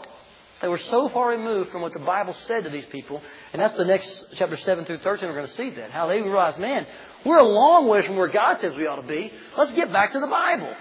They 0.62 0.68
were 0.68 0.78
so 0.78 1.10
far 1.10 1.30
removed 1.30 1.72
from 1.72 1.82
what 1.82 1.94
the 1.94 2.00
Bible 2.00 2.36
said 2.48 2.66
to 2.66 2.70
these 2.70 2.86
people. 2.86 3.22
And 3.52 3.62
that's 3.62 3.74
the 3.76 3.86
next 3.86 4.26
chapter 4.36 4.58
7 4.58 4.86
through 4.86 5.00
13. 5.00 5.28
We're 5.28 5.36
going 5.36 5.48
to 5.48 5.54
see 5.54 5.72
that. 5.72 5.92
How 5.92 6.08
they 6.08 6.22
realized, 6.22 6.60
man, 6.60 6.86
we're 7.26 7.40
a 7.40 7.44
long 7.44 7.88
way 7.88 8.04
from 8.04 8.16
where 8.16 8.28
God 8.28 8.60
says 8.60 8.76
we 8.76 8.86
ought 8.86 9.02
to 9.02 9.08
be. 9.08 9.32
Let's 9.58 9.72
get 9.72 9.92
back 9.92 10.12
to 10.12 10.20
the 10.20 10.28
Bible. 10.28 10.74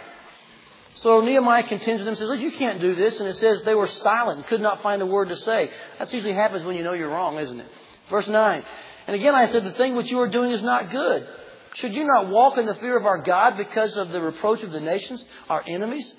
So 0.97 1.23
Nehemiah 1.23 1.63
contends 1.63 2.01
with 2.01 2.07
them 2.07 2.09
and 2.09 2.19
says, 2.19 2.29
Look, 2.29 2.41
you 2.41 2.53
can't 2.53 2.81
do 2.81 2.95
this. 2.95 3.19
And 3.21 3.29
it 3.29 3.37
says 3.37 3.63
they 3.63 3.75
were 3.75 3.87
silent 3.87 4.39
and 4.39 4.47
could 4.49 4.61
not 4.61 4.83
find 4.83 5.01
a 5.01 5.07
word 5.07 5.31
to 5.31 5.37
say. 5.37 5.71
That 5.99 6.13
usually 6.13 6.35
happens 6.35 6.63
when 6.63 6.77
you 6.77 6.83
know 6.83 6.93
you're 6.93 7.09
wrong, 7.09 7.39
isn't 7.39 7.59
it? 7.59 7.67
Verse 8.11 8.29
9. 8.29 8.65
And 9.07 9.17
again 9.17 9.35
I 9.35 9.47
said, 9.47 9.65
the 9.65 9.73
thing 9.73 9.97
which 9.97 10.11
you 10.11 10.21
are 10.21 10.29
doing 10.29 10.51
is 10.51 10.63
not 10.63 10.91
good. 10.91 11.27
Should 11.75 11.95
you 11.95 12.05
not 12.05 12.29
walk 12.29 12.59
in 12.59 12.67
the 12.67 12.75
fear 12.75 12.99
of 12.99 13.07
our 13.07 13.23
God 13.23 13.57
because 13.57 13.97
of 13.97 14.11
the 14.11 14.21
reproach 14.21 14.63
of 14.63 14.73
the 14.73 14.81
nations, 14.81 15.25
our 15.49 15.63
enemies? 15.67 16.13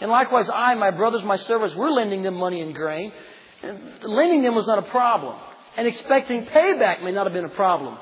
And 0.00 0.10
likewise, 0.10 0.48
I, 0.48 0.74
my 0.74 0.90
brothers, 0.90 1.24
my 1.24 1.36
servants, 1.36 1.74
we're 1.74 1.90
lending 1.90 2.22
them 2.22 2.34
money 2.34 2.60
and 2.60 2.74
grain. 2.74 3.12
And 3.62 4.04
lending 4.04 4.42
them 4.42 4.54
was 4.54 4.66
not 4.66 4.78
a 4.78 4.90
problem. 4.90 5.36
And 5.76 5.86
expecting 5.86 6.46
payback 6.46 7.02
may 7.02 7.12
not 7.12 7.26
have 7.26 7.32
been 7.32 7.44
a 7.44 7.50
problem. 7.50 7.98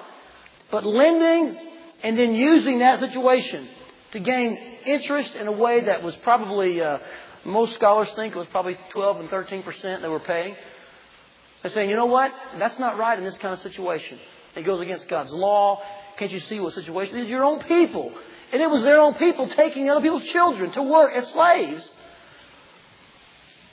But 0.71 0.85
lending 0.85 1.57
and 2.03 2.19
then 2.19 2.35
using 2.35 2.81
that 2.81 3.01
situation 3.01 3.67
to 4.13 4.21
gain 4.21 4.57
interest 4.85 5.35
in 5.35 5.47
a 5.47 5.53
way 5.53 5.81
that 5.83 6.03
was 6.03 6.15
probably, 6.17 6.81
uh, 6.81 6.99
most 7.45 7.75
scholars 7.75 8.11
think 8.13 8.35
it 8.35 8.39
was 8.39 8.49
probably 8.49 8.79
12 8.91 9.21
and 9.21 9.31
13 9.31 9.63
percent 9.63 10.03
they 10.03 10.09
were 10.09 10.21
paying. 10.21 10.55
They're 11.63 11.73
saying, 11.73 11.91
you 11.91 11.97
know 11.97 12.07
what? 12.07 12.33
That's 12.59 12.79
not 12.79 12.99
right 12.99 13.19
in 13.19 13.25
this 13.25 13.39
kind 13.39 13.53
of 13.55 13.61
situation. 13.61 14.19
It 14.55 14.63
goes 14.63 14.81
against 14.81 15.09
God's 15.09 15.33
law. 15.33 15.83
Can't 16.17 16.31
you 16.31 16.41
see 16.41 16.61
what 16.61 16.75
situation? 16.75 17.17
Are 17.17 17.23
your 17.23 17.45
own 17.45 17.61
people. 17.61 18.13
And 18.53 18.63
it 18.63 18.71
was 18.71 18.83
their 18.83 19.01
own 19.01 19.15
people 19.15 19.49
taking 19.49 19.91
other 19.91 20.01
people's 20.01 20.29
children 20.31 20.71
to 20.73 20.83
work 20.83 21.13
as 21.13 21.29
slaves. 21.29 21.91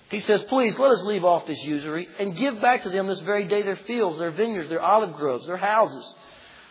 He 0.09 0.19
says, 0.19 0.43
Please 0.43 0.77
let 0.77 0.91
us 0.91 1.03
leave 1.03 1.23
off 1.23 1.47
this 1.47 1.61
usury 1.63 2.07
and 2.19 2.35
give 2.35 2.61
back 2.61 2.83
to 2.83 2.89
them 2.89 3.07
this 3.07 3.19
very 3.21 3.45
day 3.45 3.63
their 3.63 3.75
fields, 3.75 4.19
their 4.19 4.31
vineyards, 4.31 4.69
their 4.69 4.81
olive 4.81 5.13
groves, 5.13 5.47
their 5.47 5.57
houses, 5.57 6.13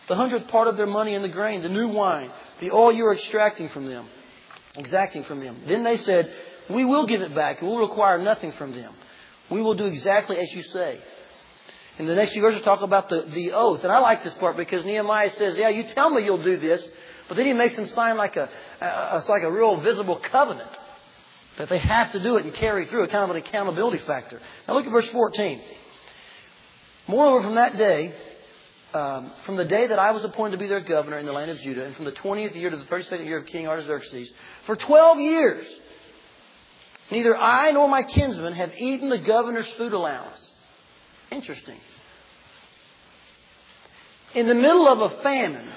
the 0.07 0.15
hundredth 0.15 0.47
part 0.47 0.67
of 0.67 0.77
their 0.77 0.87
money 0.87 1.13
and 1.13 1.23
the 1.23 1.29
grain, 1.29 1.61
the 1.61 1.69
new 1.69 1.89
wine, 1.89 2.31
the 2.59 2.71
oil 2.71 2.91
you 2.91 3.05
are 3.05 3.13
extracting 3.13 3.69
from 3.69 3.85
them, 3.85 4.07
exacting 4.77 5.23
from 5.25 5.41
them. 5.41 5.57
Then 5.67 5.83
they 5.83 5.97
said, 5.97 6.31
We 6.69 6.85
will 6.85 7.05
give 7.05 7.21
it 7.21 7.35
back 7.35 7.61
we'll 7.61 7.79
require 7.79 8.17
nothing 8.17 8.53
from 8.53 8.73
them. 8.73 8.93
We 9.49 9.61
will 9.61 9.75
do 9.75 9.85
exactly 9.85 10.37
as 10.37 10.51
you 10.53 10.63
say. 10.63 10.99
In 11.99 12.05
the 12.05 12.15
next 12.15 12.33
few 12.33 12.41
verses, 12.41 12.63
talk 12.63 12.81
about 12.81 13.09
the, 13.09 13.21
the 13.21 13.51
oath. 13.51 13.83
And 13.83 13.91
I 13.91 13.99
like 13.99 14.23
this 14.23 14.33
part 14.35 14.57
because 14.57 14.83
Nehemiah 14.83 15.29
says, 15.31 15.55
Yeah, 15.57 15.69
you 15.69 15.83
tell 15.83 16.09
me 16.09 16.23
you'll 16.23 16.41
do 16.41 16.57
this, 16.57 16.89
but 17.27 17.37
then 17.37 17.45
he 17.45 17.53
makes 17.53 17.75
them 17.75 17.87
sign 17.87 18.17
like 18.17 18.35
a, 18.35 18.49
a, 18.81 19.23
like 19.27 19.43
a 19.43 19.51
real 19.51 19.81
visible 19.81 20.19
covenant 20.31 20.69
that 21.57 21.69
they 21.69 21.79
have 21.79 22.11
to 22.13 22.21
do 22.21 22.37
it 22.37 22.45
and 22.45 22.53
carry 22.53 22.85
through, 22.85 23.03
a 23.03 23.07
kind 23.07 23.23
of 23.23 23.29
an 23.29 23.37
accountability 23.37 23.99
factor. 23.99 24.41
Now 24.67 24.73
look 24.73 24.85
at 24.85 24.91
verse 24.91 25.07
14. 25.09 25.61
Moreover, 27.07 27.43
from 27.43 27.55
that 27.55 27.77
day, 27.77 28.13
um, 28.93 29.31
from 29.45 29.55
the 29.55 29.65
day 29.65 29.87
that 29.87 29.99
I 29.99 30.11
was 30.11 30.23
appointed 30.23 30.57
to 30.57 30.57
be 30.57 30.67
their 30.67 30.81
governor 30.81 31.17
in 31.17 31.25
the 31.25 31.31
land 31.31 31.51
of 31.51 31.59
Judah, 31.59 31.85
and 31.85 31.95
from 31.95 32.05
the 32.05 32.11
20th 32.11 32.55
year 32.55 32.69
to 32.69 32.77
the 32.77 32.85
32nd 32.85 33.25
year 33.25 33.39
of 33.39 33.45
King 33.45 33.67
Artaxerxes, 33.67 34.31
for 34.65 34.75
12 34.75 35.19
years, 35.19 35.67
neither 37.11 37.35
I 37.35 37.71
nor 37.71 37.87
my 37.87 38.03
kinsmen 38.03 38.53
have 38.53 38.71
eaten 38.77 39.09
the 39.09 39.19
governor's 39.19 39.71
food 39.73 39.93
allowance. 39.93 40.39
Interesting. 41.31 41.79
In 44.35 44.47
the 44.47 44.55
middle 44.55 44.87
of 44.87 45.11
a 45.11 45.21
famine, 45.21 45.69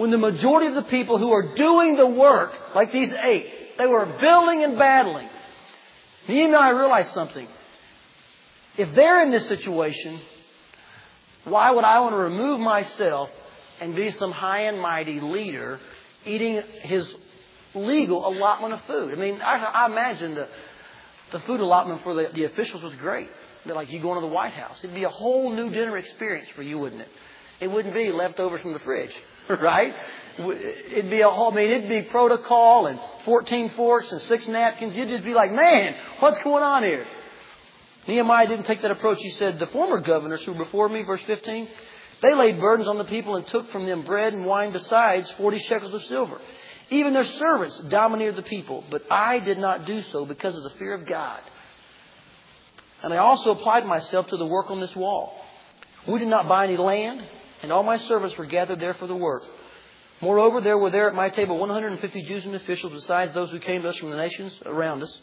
when 0.00 0.10
the 0.10 0.16
majority 0.16 0.66
of 0.66 0.74
the 0.74 0.90
people 0.90 1.18
who 1.18 1.30
are 1.30 1.54
doing 1.54 1.94
the 1.94 2.06
work, 2.06 2.58
like 2.74 2.90
these 2.90 3.12
eight, 3.22 3.76
they 3.76 3.86
were 3.86 4.06
building 4.18 4.64
and 4.64 4.78
battling, 4.78 5.28
Nehemiah 6.26 6.74
realized 6.74 7.12
something. 7.12 7.46
If 8.78 8.94
they're 8.94 9.22
in 9.22 9.30
this 9.30 9.46
situation, 9.46 10.18
why 11.44 11.70
would 11.72 11.84
I 11.84 12.00
want 12.00 12.14
to 12.14 12.16
remove 12.16 12.60
myself 12.60 13.30
and 13.78 13.94
be 13.94 14.10
some 14.12 14.32
high 14.32 14.62
and 14.62 14.80
mighty 14.80 15.20
leader 15.20 15.78
eating 16.24 16.62
his 16.80 17.14
legal 17.74 18.26
allotment 18.26 18.72
of 18.72 18.80
food? 18.86 19.12
I 19.12 19.20
mean, 19.20 19.42
I, 19.42 19.56
I 19.56 19.84
imagine 19.84 20.34
the, 20.34 20.48
the 21.30 21.40
food 21.40 21.60
allotment 21.60 22.02
for 22.04 22.14
the, 22.14 22.30
the 22.32 22.44
officials 22.44 22.82
was 22.82 22.94
great. 22.94 23.28
They're 23.66 23.74
like 23.74 23.92
you 23.92 24.00
going 24.00 24.14
to 24.14 24.26
the 24.26 24.32
White 24.32 24.54
House. 24.54 24.78
It'd 24.82 24.96
be 24.96 25.04
a 25.04 25.10
whole 25.10 25.54
new 25.54 25.68
dinner 25.68 25.98
experience 25.98 26.48
for 26.56 26.62
you, 26.62 26.78
wouldn't 26.78 27.02
it? 27.02 27.08
It 27.60 27.70
wouldn't 27.70 27.92
be 27.92 28.10
leftovers 28.10 28.62
from 28.62 28.72
the 28.72 28.78
fridge, 28.78 29.14
right? 29.48 29.94
It'd 30.38 31.10
be 31.10 31.20
a 31.20 31.28
whole, 31.28 31.52
I 31.52 31.56
mean, 31.56 31.70
it'd 31.70 31.88
be 31.88 32.02
protocol 32.02 32.86
and 32.86 32.98
14 33.24 33.70
forks 33.70 34.10
and 34.12 34.20
six 34.22 34.46
napkins. 34.48 34.96
You'd 34.96 35.08
just 35.08 35.24
be 35.24 35.34
like, 35.34 35.52
man, 35.52 35.94
what's 36.20 36.38
going 36.38 36.62
on 36.62 36.82
here? 36.82 37.06
Nehemiah 38.08 38.48
didn't 38.48 38.64
take 38.64 38.82
that 38.82 38.90
approach. 38.90 39.18
He 39.20 39.30
said, 39.30 39.58
The 39.58 39.66
former 39.68 40.00
governors 40.00 40.42
who 40.42 40.52
were 40.52 40.64
before 40.64 40.88
me, 40.88 41.02
verse 41.02 41.20
15, 41.26 41.68
they 42.22 42.34
laid 42.34 42.60
burdens 42.60 42.88
on 42.88 42.98
the 42.98 43.04
people 43.04 43.36
and 43.36 43.46
took 43.46 43.70
from 43.70 43.86
them 43.86 44.02
bread 44.02 44.32
and 44.32 44.44
wine 44.44 44.72
besides 44.72 45.30
40 45.32 45.58
shekels 45.60 45.94
of 45.94 46.02
silver. 46.04 46.40
Even 46.90 47.12
their 47.12 47.24
servants 47.24 47.78
dominated 47.88 48.36
the 48.36 48.42
people, 48.42 48.84
but 48.90 49.02
I 49.10 49.38
did 49.38 49.58
not 49.58 49.86
do 49.86 50.02
so 50.02 50.26
because 50.26 50.56
of 50.56 50.64
the 50.64 50.70
fear 50.70 50.94
of 50.94 51.06
God. 51.06 51.40
And 53.02 53.14
I 53.14 53.18
also 53.18 53.52
applied 53.52 53.86
myself 53.86 54.26
to 54.28 54.36
the 54.36 54.46
work 54.46 54.70
on 54.70 54.80
this 54.80 54.94
wall. 54.96 55.40
We 56.06 56.18
did 56.18 56.28
not 56.28 56.48
buy 56.48 56.64
any 56.64 56.76
land, 56.76 57.24
and 57.62 57.72
all 57.72 57.82
my 57.82 57.98
servants 57.98 58.36
were 58.36 58.46
gathered 58.46 58.80
there 58.80 58.94
for 58.94 59.06
the 59.06 59.16
work. 59.16 59.42
Moreover, 60.20 60.60
there 60.60 60.76
were 60.76 60.90
there 60.90 61.08
at 61.08 61.14
my 61.14 61.30
table 61.30 61.58
150 61.58 62.22
Jews 62.22 62.44
and 62.44 62.54
officials, 62.54 62.92
besides 62.92 63.32
those 63.32 63.50
who 63.50 63.58
came 63.58 63.82
to 63.82 63.88
us 63.88 63.96
from 63.96 64.10
the 64.10 64.16
nations 64.16 64.60
around 64.66 65.02
us. 65.02 65.20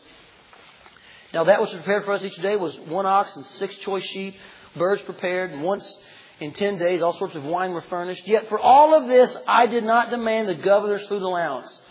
Now 1.34 1.44
that 1.44 1.62
which 1.62 1.72
was 1.72 1.78
prepared 1.78 2.06
for 2.06 2.14
us 2.14 2.24
each 2.24 2.38
day 2.38 2.56
was 2.56 2.78
one 2.80 3.06
ox 3.06 3.36
and 3.36 3.46
six 3.46 3.76
choice 3.78 4.04
sheep, 4.06 4.36
birds 4.76 5.02
prepared, 5.02 5.52
and 5.52 5.62
once 5.62 5.96
in 6.40 6.54
ten 6.54 6.78
days 6.78 7.02
all 7.02 7.18
sorts 7.18 7.36
of 7.36 7.44
wine 7.44 7.74
were 7.74 7.82
furnished. 7.82 8.28
Yet 8.28 8.48
for 8.50 8.60
all 8.60 8.94
of 8.96 9.08
this 9.08 9.36
I 9.48 9.68
did 9.68 9.84
not 9.84 10.10
demand 10.10 10.48
the 10.48 10.56
governor's 10.56 11.08
food 11.08 11.22
allowance, 11.22 11.82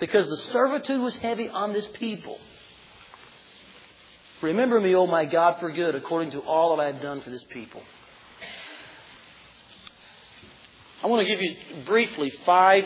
because 0.00 0.28
the 0.28 0.36
servitude 0.52 1.00
was 1.00 1.16
heavy 1.16 1.48
on 1.48 1.72
this 1.72 1.86
people. 1.94 2.38
Remember 4.42 4.78
me, 4.78 4.94
O 4.94 5.06
my 5.06 5.24
God, 5.24 5.58
for 5.60 5.70
good, 5.70 5.94
according 5.94 6.32
to 6.32 6.40
all 6.40 6.76
that 6.76 6.82
I 6.82 6.92
have 6.92 7.00
done 7.00 7.22
for 7.22 7.30
this 7.30 7.44
people. 7.44 7.82
I 11.02 11.06
want 11.08 11.26
to 11.26 11.28
give 11.28 11.40
you 11.40 11.56
briefly 11.84 12.30
five 12.44 12.84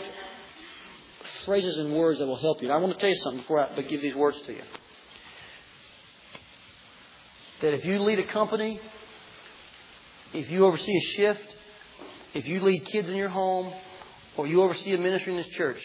phrases 1.45 1.77
and 1.77 1.93
words 1.93 2.19
that 2.19 2.27
will 2.27 2.35
help 2.35 2.61
you. 2.61 2.67
And 2.67 2.73
I 2.73 2.77
want 2.77 2.93
to 2.93 2.99
tell 2.99 3.09
you 3.09 3.15
something 3.15 3.41
before 3.41 3.59
I 3.59 3.81
give 3.81 4.01
these 4.01 4.15
words 4.15 4.39
to 4.41 4.53
you 4.53 4.63
that 7.61 7.75
if 7.75 7.85
you 7.85 7.99
lead 7.99 8.19
a 8.19 8.27
company, 8.27 8.79
if 10.33 10.49
you 10.49 10.65
oversee 10.65 10.97
a 10.97 11.01
shift, 11.15 11.55
if 12.33 12.47
you 12.47 12.59
lead 12.59 12.85
kids 12.85 13.07
in 13.07 13.15
your 13.15 13.29
home, 13.29 13.73
or 14.35 14.47
you 14.47 14.61
oversee 14.61 14.93
a 14.93 14.97
ministry 14.97 15.33
in 15.33 15.37
this 15.37 15.53
church, 15.55 15.81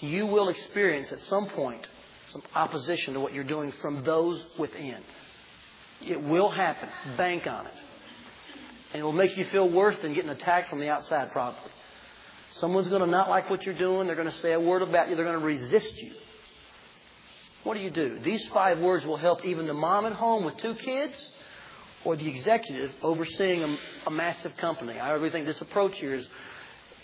you 0.00 0.26
will 0.26 0.48
experience 0.48 1.10
at 1.12 1.20
some 1.20 1.48
point 1.48 1.86
some 2.30 2.42
opposition 2.54 3.14
to 3.14 3.20
what 3.20 3.34
you're 3.34 3.44
doing 3.44 3.72
from 3.80 4.04
those 4.04 4.44
within. 4.58 4.98
It 6.00 6.22
will 6.22 6.50
happen. 6.50 6.88
Bank 7.16 7.46
on 7.46 7.66
it. 7.66 7.74
And 8.92 9.00
it 9.00 9.04
will 9.04 9.12
make 9.12 9.36
you 9.36 9.44
feel 9.46 9.68
worse 9.68 9.96
than 9.98 10.14
getting 10.14 10.30
attacked 10.30 10.68
from 10.68 10.80
the 10.80 10.90
outside, 10.90 11.30
probably. 11.30 11.70
Someone's 12.52 12.88
going 12.88 13.02
to 13.02 13.06
not 13.06 13.30
like 13.30 13.48
what 13.48 13.64
you're 13.64 13.78
doing. 13.78 14.06
They're 14.06 14.16
going 14.16 14.30
to 14.30 14.38
say 14.38 14.52
a 14.52 14.60
word 14.60 14.82
about 14.82 15.08
you. 15.08 15.16
They're 15.16 15.24
going 15.24 15.38
to 15.38 15.44
resist 15.44 15.96
you. 15.98 16.12
What 17.62 17.74
do 17.74 17.80
you 17.80 17.90
do? 17.90 18.18
These 18.20 18.46
five 18.48 18.78
words 18.78 19.04
will 19.04 19.16
help 19.16 19.44
even 19.44 19.66
the 19.66 19.74
mom 19.74 20.06
at 20.06 20.14
home 20.14 20.44
with 20.44 20.56
two 20.56 20.74
kids 20.74 21.30
or 22.04 22.16
the 22.16 22.26
executive 22.26 22.90
overseeing 23.02 23.62
a, 23.62 23.76
a 24.06 24.10
massive 24.10 24.56
company. 24.56 24.98
I 24.98 25.12
really 25.12 25.30
think 25.30 25.46
this 25.46 25.60
approach 25.60 25.98
here 25.98 26.14
is, 26.14 26.26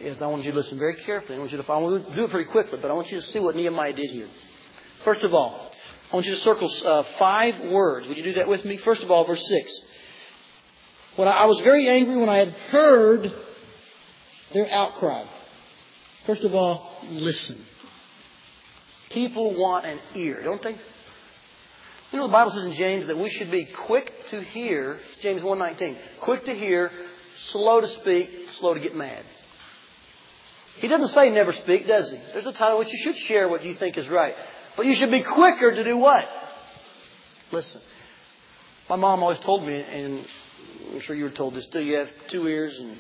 is 0.00 0.23
I 0.23 0.26
want 0.26 0.45
you 0.45 0.52
to 0.52 0.57
listen 0.57 0.78
very 0.78 0.97
carefully. 0.97 1.37
I 1.37 1.38
want 1.38 1.52
you 1.52 1.59
to 1.59 1.64
follow. 1.64 1.99
Do 1.99 2.25
it 2.25 2.31
pretty 2.31 2.50
quickly, 2.50 2.78
but 2.81 2.90
I 2.90 2.95
want 2.95 3.12
you 3.12 3.21
to 3.21 3.26
see 3.26 3.38
what 3.38 3.55
Nehemiah 3.55 3.93
did 3.93 4.11
here. 4.11 4.28
First 5.05 5.23
of 5.23 5.35
all, 5.35 5.71
I 6.11 6.14
want 6.14 6.26
you 6.26 6.35
to 6.35 6.40
circle 6.40 6.71
uh, 6.85 7.02
five 7.19 7.61
words. 7.71 8.09
Would 8.09 8.16
you 8.16 8.25
do 8.25 8.33
that 8.35 8.49
with 8.49 8.64
me? 8.64 8.78
First 8.78 9.02
of 9.02 9.11
all, 9.11 9.25
verse 9.25 9.47
6. 9.47 9.73
When 11.17 11.29
I, 11.29 11.33
I 11.33 11.47
was 11.47 11.61
very 11.61 11.89
angry 11.89 12.17
when 12.17 12.29
I 12.29 12.39
had 12.39 12.51
heard 12.51 13.33
their 14.53 14.71
outcry. 14.71 15.25
First 16.27 16.43
of 16.43 16.55
all, 16.55 16.99
listen. 17.09 17.61
People 19.11 19.55
want 19.59 19.87
an 19.87 19.99
ear, 20.15 20.43
don't 20.43 20.63
they? 20.63 20.73
You 22.13 22.19
know 22.19 22.27
the 22.27 22.33
Bible 22.33 22.53
says 22.53 22.65
in 22.65 22.73
James 22.73 23.07
that 23.09 23.19
we 23.19 23.31
should 23.31 23.51
be 23.51 23.65
quick 23.65 24.13
to 24.31 24.41
hear, 24.43 25.01
James 25.23 25.43
1.19, 25.43 25.97
quick 26.21 26.45
to 26.45 26.55
hear, 26.55 26.91
slow 27.51 27.81
to 27.81 27.89
speak, 27.89 28.31
slow 28.59 28.75
to 28.75 28.81
get 28.81 28.95
mad. 28.95 29.25
He 30.79 30.89
doesn't 30.89 31.09
say 31.09 31.31
never 31.31 31.53
speak, 31.53 31.87
does 31.87 32.11
he? 32.11 32.19
There's 32.33 32.47
a 32.47 32.53
time 32.53 32.73
in 32.73 32.79
which 32.79 32.93
you 32.93 32.99
should 32.99 33.17
share 33.17 33.49
what 33.49 33.65
you 33.65 33.75
think 33.75 33.97
is 33.97 34.09
right. 34.09 34.35
But 34.77 34.87
you 34.87 34.95
should 34.95 35.11
be 35.11 35.23
quicker 35.23 35.75
to 35.75 35.85
do 35.85 35.97
what? 35.97 36.25
Listen. 37.51 37.81
My 38.89 38.97
mom 38.97 39.23
always 39.23 39.41
told 39.41 39.67
me, 39.67 39.81
and 39.81 40.25
I'm 40.93 41.01
sure 41.01 41.17
you 41.17 41.25
were 41.25 41.31
told 41.31 41.55
this 41.55 41.67
too, 41.67 41.83
you 41.83 41.97
have 41.97 42.09
two 42.29 42.47
ears 42.47 42.79
and 42.79 42.97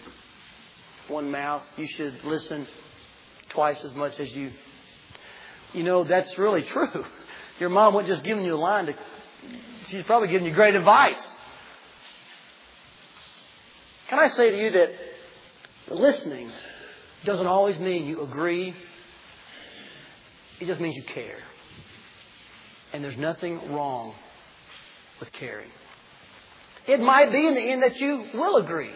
one 1.08 1.30
mouth. 1.30 1.62
You 1.76 1.86
should 1.86 2.22
listen 2.24 2.66
twice 3.50 3.84
as 3.84 3.94
much 3.94 4.18
as 4.20 4.34
you 4.34 4.50
you 5.76 5.82
know, 5.82 6.04
that's 6.04 6.38
really 6.38 6.62
true. 6.62 7.04
Your 7.60 7.68
mom 7.68 7.94
wasn't 7.94 8.08
just 8.08 8.24
giving 8.24 8.44
you 8.44 8.54
a 8.54 8.56
line 8.56 8.86
to, 8.86 8.94
she's 9.88 10.02
probably 10.04 10.28
giving 10.28 10.46
you 10.46 10.54
great 10.54 10.74
advice. 10.74 11.32
Can 14.08 14.18
I 14.18 14.28
say 14.28 14.50
to 14.50 14.56
you 14.56 14.70
that 14.70 14.90
listening 15.88 16.50
doesn't 17.24 17.46
always 17.46 17.78
mean 17.78 18.06
you 18.06 18.22
agree. 18.22 18.74
It 20.60 20.66
just 20.66 20.80
means 20.80 20.96
you 20.96 21.02
care. 21.02 21.38
And 22.92 23.04
there's 23.04 23.16
nothing 23.16 23.72
wrong 23.72 24.14
with 25.20 25.32
caring. 25.32 25.70
It 26.88 27.00
might 27.00 27.32
be 27.32 27.46
in 27.46 27.54
the 27.54 27.60
end 27.60 27.82
that 27.82 27.98
you 27.98 28.26
will 28.32 28.56
agree. 28.56 28.92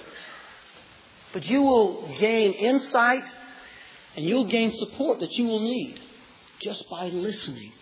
But 1.33 1.45
you 1.45 1.63
will 1.63 2.09
gain 2.19 2.53
insight 2.53 3.25
and 4.17 4.25
you'll 4.25 4.47
gain 4.47 4.73
support 4.79 5.21
that 5.21 5.33
you 5.33 5.47
will 5.47 5.61
need 5.61 6.01
just 6.61 6.89
by 6.91 7.09
listening. 7.09 7.73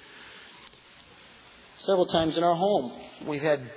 Several 1.78 2.06
times 2.06 2.36
in 2.36 2.44
our 2.44 2.54
home, 2.54 2.92
we've 3.26 3.42
had 3.42 3.70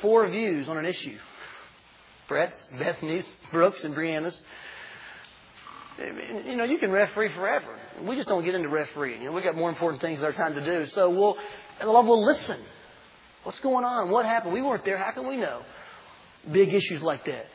four 0.00 0.26
views 0.28 0.68
on 0.68 0.76
an 0.76 0.84
issue. 0.84 1.16
Brett's, 2.28 2.66
Bethany's, 2.78 3.26
Brooks, 3.52 3.84
and 3.84 3.94
Brianna's. 3.94 4.38
You 5.98 6.56
know, 6.56 6.64
you 6.64 6.78
can 6.78 6.90
referee 6.90 7.30
forever. 7.30 7.78
We 8.02 8.16
just 8.16 8.28
don't 8.28 8.44
get 8.44 8.54
into 8.54 8.68
refereeing. 8.68 9.22
You 9.22 9.28
know, 9.28 9.32
we've 9.32 9.44
got 9.44 9.56
more 9.56 9.70
important 9.70 10.02
things 10.02 10.18
in 10.18 10.24
our 10.24 10.32
time 10.32 10.54
to 10.54 10.64
do. 10.64 10.86
So 10.90 11.08
we'll, 11.08 11.38
will 11.82 12.24
listen. 12.24 12.58
What's 13.46 13.60
going 13.60 13.84
on? 13.84 14.10
What 14.10 14.26
happened? 14.26 14.54
We 14.54 14.60
weren't 14.60 14.84
there. 14.84 14.98
How 14.98 15.12
can 15.12 15.28
we 15.28 15.36
know? 15.36 15.62
Big 16.50 16.74
issues 16.74 17.00
like 17.00 17.24
that. 17.26 17.46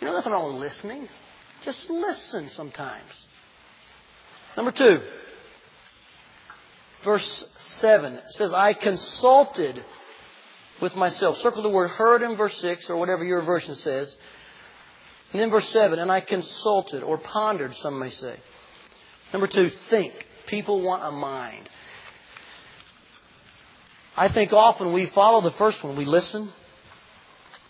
You 0.00 0.08
know, 0.08 0.14
nothing 0.14 0.32
wrong 0.32 0.52
with 0.52 0.72
listening. 0.72 1.08
Just 1.64 1.88
listen 1.88 2.48
sometimes. 2.48 3.08
Number 4.56 4.72
two, 4.72 5.00
verse 7.04 7.46
7 7.78 8.18
says, 8.30 8.52
I 8.52 8.72
consulted 8.72 9.80
with 10.80 10.96
myself. 10.96 11.38
Circle 11.38 11.62
the 11.62 11.68
word 11.68 11.90
heard 11.90 12.22
in 12.22 12.34
verse 12.34 12.58
6 12.58 12.90
or 12.90 12.96
whatever 12.96 13.22
your 13.22 13.42
version 13.42 13.76
says. 13.76 14.12
And 15.30 15.40
then 15.40 15.50
verse 15.50 15.68
7, 15.68 16.00
and 16.00 16.10
I 16.10 16.18
consulted 16.18 17.04
or 17.04 17.16
pondered, 17.18 17.76
some 17.76 18.00
may 18.00 18.10
say. 18.10 18.40
Number 19.32 19.46
two, 19.46 19.70
think. 19.88 20.26
People 20.48 20.82
want 20.82 21.04
a 21.04 21.12
mind. 21.12 21.70
I 24.16 24.28
think 24.28 24.52
often 24.52 24.92
we 24.92 25.06
follow 25.06 25.40
the 25.40 25.50
first 25.52 25.82
one. 25.82 25.96
We 25.96 26.04
listen, 26.04 26.52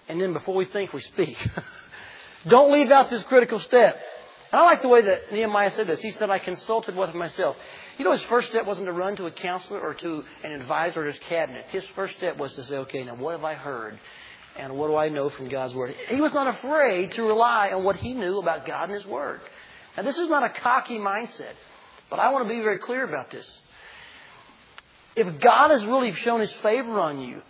and 0.08 0.20
then 0.20 0.32
before 0.32 0.54
we 0.54 0.66
think, 0.66 0.92
we 0.92 1.00
speak. 1.00 1.36
Don't 2.48 2.72
leave 2.72 2.90
out 2.90 3.08
this 3.08 3.22
critical 3.24 3.58
step. 3.58 3.98
And 4.52 4.60
I 4.60 4.64
like 4.66 4.82
the 4.82 4.88
way 4.88 5.02
that 5.02 5.32
Nehemiah 5.32 5.70
said 5.72 5.86
this. 5.86 6.00
He 6.00 6.12
said, 6.12 6.30
I 6.30 6.38
consulted 6.38 6.94
with 6.94 7.14
myself. 7.14 7.56
You 7.98 8.04
know, 8.04 8.12
his 8.12 8.22
first 8.22 8.50
step 8.50 8.66
wasn't 8.66 8.86
to 8.86 8.92
run 8.92 9.16
to 9.16 9.26
a 9.26 9.30
counselor 9.30 9.80
or 9.80 9.94
to 9.94 10.24
an 10.44 10.52
advisor 10.52 11.02
or 11.02 11.06
his 11.06 11.18
cabinet. 11.28 11.64
His 11.70 11.84
first 11.94 12.16
step 12.18 12.36
was 12.36 12.52
to 12.52 12.64
say, 12.66 12.76
okay, 12.78 13.04
now 13.04 13.16
what 13.16 13.32
have 13.32 13.44
I 13.44 13.54
heard? 13.54 13.98
And 14.56 14.76
what 14.76 14.88
do 14.88 14.96
I 14.96 15.08
know 15.08 15.30
from 15.30 15.48
God's 15.48 15.74
Word? 15.74 15.94
He 16.08 16.20
was 16.20 16.32
not 16.32 16.46
afraid 16.46 17.12
to 17.12 17.22
rely 17.22 17.70
on 17.70 17.82
what 17.82 17.96
he 17.96 18.12
knew 18.12 18.38
about 18.38 18.66
God 18.66 18.84
and 18.90 18.92
His 18.92 19.06
Word. 19.06 19.40
Now, 19.96 20.04
this 20.04 20.18
is 20.18 20.28
not 20.28 20.44
a 20.44 20.50
cocky 20.60 20.98
mindset, 20.98 21.54
but 22.10 22.20
I 22.20 22.30
want 22.30 22.46
to 22.46 22.54
be 22.54 22.60
very 22.60 22.78
clear 22.78 23.04
about 23.04 23.30
this. 23.30 23.50
If 25.16 25.40
God 25.40 25.70
has 25.70 25.84
really 25.84 26.12
shown 26.12 26.40
His 26.40 26.52
favor 26.54 26.98
on 27.00 27.20
you 27.20 27.40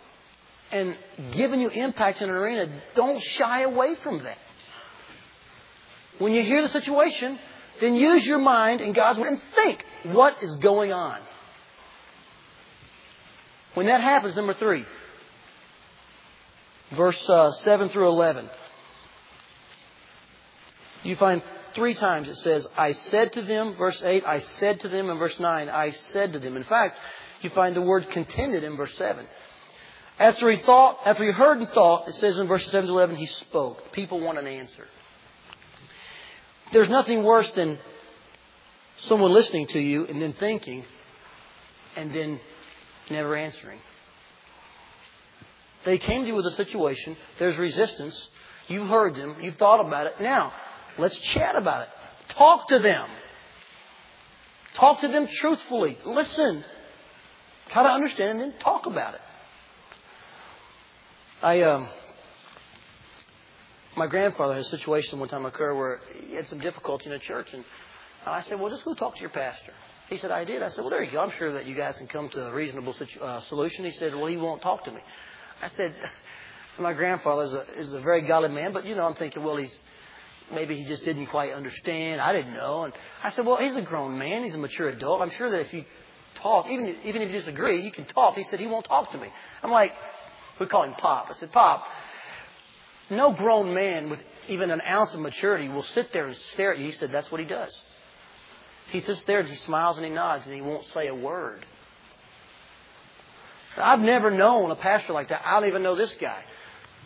and 0.71 0.97
given 1.31 1.59
you 1.59 1.69
impact 1.69 2.21
in 2.21 2.29
an 2.29 2.35
arena, 2.35 2.81
don't 2.95 3.21
shy 3.21 3.61
away 3.61 3.95
from 3.95 4.23
that. 4.23 4.37
When 6.19 6.33
you 6.33 6.43
hear 6.43 6.61
the 6.61 6.69
situation, 6.69 7.39
then 7.81 7.95
use 7.95 8.25
your 8.25 8.39
mind 8.39 8.81
and 8.81 8.95
God's 8.95 9.19
Word 9.19 9.29
and 9.29 9.41
think 9.55 9.85
what 10.03 10.41
is 10.41 10.55
going 10.57 10.93
on. 10.93 11.19
When 13.73 13.87
that 13.87 14.01
happens, 14.01 14.35
number 14.35 14.53
three, 14.53 14.85
verse 16.91 17.29
uh, 17.29 17.51
7 17.51 17.89
through 17.89 18.07
11, 18.07 18.49
you 21.03 21.17
find 21.17 21.43
three 21.73 21.93
times 21.93 22.29
it 22.29 22.37
says, 22.37 22.65
I 22.77 22.93
said 22.93 23.33
to 23.33 23.41
them, 23.41 23.75
verse 23.75 24.01
8, 24.01 24.23
I 24.25 24.39
said 24.39 24.79
to 24.81 24.89
them, 24.89 25.09
and 25.09 25.19
verse 25.19 25.37
9, 25.37 25.69
I 25.69 25.91
said 25.91 26.33
to 26.33 26.39
them. 26.39 26.55
In 26.55 26.63
fact, 26.63 26.97
you 27.41 27.49
find 27.51 27.75
the 27.75 27.81
word 27.81 28.09
contended 28.09 28.63
in 28.63 28.77
verse 28.77 28.95
7. 28.97 29.25
After 30.17 30.49
he 30.49 30.57
thought, 30.57 30.99
after 31.05 31.23
he 31.25 31.31
heard 31.31 31.57
and 31.57 31.69
thought, 31.69 32.07
it 32.07 32.15
says 32.15 32.37
in 32.37 32.47
verses 32.47 32.71
7 32.71 32.87
to 32.87 32.93
11, 32.93 33.15
he 33.17 33.25
spoke. 33.25 33.91
People 33.91 34.21
want 34.21 34.37
an 34.37 34.47
answer. 34.47 34.87
There's 36.71 36.89
nothing 36.89 37.23
worse 37.23 37.49
than 37.51 37.77
someone 39.07 39.31
listening 39.31 39.67
to 39.67 39.79
you 39.79 40.05
and 40.05 40.21
then 40.21 40.33
thinking 40.33 40.85
and 41.95 42.13
then 42.13 42.39
never 43.09 43.35
answering. 43.35 43.79
They 45.83 45.97
came 45.97 46.23
to 46.23 46.27
you 46.27 46.35
with 46.35 46.47
a 46.47 46.51
situation, 46.51 47.15
there's 47.37 47.57
resistance, 47.57 48.29
you've 48.67 48.89
heard 48.89 49.15
them, 49.15 49.35
you've 49.41 49.57
thought 49.57 49.85
about 49.85 50.07
it. 50.07 50.19
Now, 50.19 50.51
let's 50.97 51.17
chat 51.19 51.55
about 51.55 51.83
it. 51.83 51.89
Talk 52.29 52.69
to 52.69 52.79
them. 52.79 53.07
Talk 54.73 55.01
to 55.01 55.07
them 55.07 55.27
truthfully. 55.27 55.97
Listen. 56.05 56.63
Try 57.69 57.83
to 57.83 57.89
understand 57.89 58.31
and 58.31 58.39
then 58.39 58.53
talk 58.59 58.85
about 58.85 59.15
it. 59.15 59.21
I 61.41 61.61
um, 61.61 61.87
my 63.95 64.07
grandfather 64.07 64.53
had 64.53 64.63
a 64.63 64.67
situation 64.69 65.19
one 65.19 65.29
time 65.29 65.45
occur 65.45 65.75
where 65.75 65.99
he 66.27 66.35
had 66.35 66.47
some 66.47 66.59
difficulty 66.59 67.07
in 67.07 67.13
a 67.13 67.19
church, 67.19 67.53
and 67.53 67.63
I 68.25 68.41
said, 68.41 68.59
"Well, 68.59 68.69
just 68.69 68.83
go 68.83 68.93
talk 68.93 69.15
to 69.15 69.21
your 69.21 69.29
pastor." 69.29 69.73
He 70.09 70.17
said, 70.17 70.31
"I 70.31 70.43
did." 70.43 70.61
I 70.61 70.69
said, 70.69 70.81
"Well, 70.81 70.89
there 70.89 71.03
you 71.03 71.11
go. 71.11 71.21
I'm 71.21 71.31
sure 71.31 71.53
that 71.53 71.65
you 71.65 71.75
guys 71.75 71.97
can 71.97 72.07
come 72.07 72.29
to 72.29 72.47
a 72.47 72.53
reasonable 72.53 72.93
situ- 72.93 73.19
uh, 73.19 73.41
solution." 73.41 73.85
He 73.85 73.91
said, 73.91 74.15
"Well, 74.15 74.27
he 74.27 74.37
won't 74.37 74.61
talk 74.61 74.83
to 74.85 74.91
me." 74.91 75.01
I 75.61 75.69
said, 75.69 75.95
"My 76.79 76.93
grandfather 76.93 77.43
is 77.43 77.53
a 77.53 77.79
is 77.79 77.93
a 77.93 77.99
very 77.99 78.21
godly 78.21 78.49
man, 78.49 78.73
but 78.73 78.85
you 78.85 78.95
know, 78.95 79.05
I'm 79.05 79.15
thinking, 79.15 79.43
well, 79.43 79.57
he's 79.57 79.75
maybe 80.53 80.77
he 80.77 80.85
just 80.85 81.03
didn't 81.03 81.27
quite 81.27 81.53
understand. 81.53 82.21
I 82.21 82.33
didn't 82.33 82.53
know." 82.53 82.83
And 82.83 82.93
I 83.23 83.31
said, 83.31 83.45
"Well, 83.45 83.57
he's 83.57 83.75
a 83.75 83.81
grown 83.81 84.17
man. 84.17 84.43
He's 84.43 84.55
a 84.55 84.59
mature 84.59 84.89
adult. 84.89 85.21
I'm 85.21 85.31
sure 85.31 85.49
that 85.49 85.61
if 85.61 85.73
you 85.73 85.85
talk, 86.35 86.67
even 86.69 86.95
even 87.03 87.21
if 87.21 87.31
you 87.31 87.39
disagree, 87.39 87.81
you 87.81 87.91
can 87.91 88.05
talk." 88.05 88.35
He 88.35 88.43
said, 88.43 88.59
"He 88.59 88.67
won't 88.67 88.85
talk 88.85 89.11
to 89.11 89.17
me." 89.17 89.29
I'm 89.63 89.71
like, 89.71 89.93
we 90.59 90.65
call 90.67 90.83
him 90.83 90.93
Pop. 90.93 91.27
I 91.29 91.33
said, 91.33 91.51
Pop, 91.51 91.85
no 93.09 93.31
grown 93.31 93.73
man 93.73 94.09
with 94.09 94.19
even 94.47 94.71
an 94.71 94.81
ounce 94.81 95.13
of 95.13 95.19
maturity 95.19 95.67
will 95.67 95.83
sit 95.83 96.13
there 96.13 96.27
and 96.27 96.35
stare 96.53 96.73
at 96.73 96.79
you. 96.79 96.85
He 96.85 96.91
said, 96.93 97.11
That's 97.11 97.31
what 97.31 97.39
he 97.41 97.47
does. 97.47 97.75
He 98.91 99.01
sits 99.01 99.23
there 99.23 99.39
and 99.39 99.49
he 99.49 99.55
smiles 99.55 99.97
and 99.97 100.05
he 100.05 100.11
nods 100.11 100.45
and 100.45 100.55
he 100.55 100.61
won't 100.61 100.85
say 100.93 101.07
a 101.07 101.15
word. 101.15 101.65
I've 103.77 103.99
never 103.99 104.31
known 104.31 104.71
a 104.71 104.75
pastor 104.75 105.11
like 105.11 105.29
that. 105.29 105.41
I 105.43 105.59
don't 105.59 105.67
even 105.67 105.83
know 105.83 105.95
this 105.95 106.13
guy. 106.13 106.41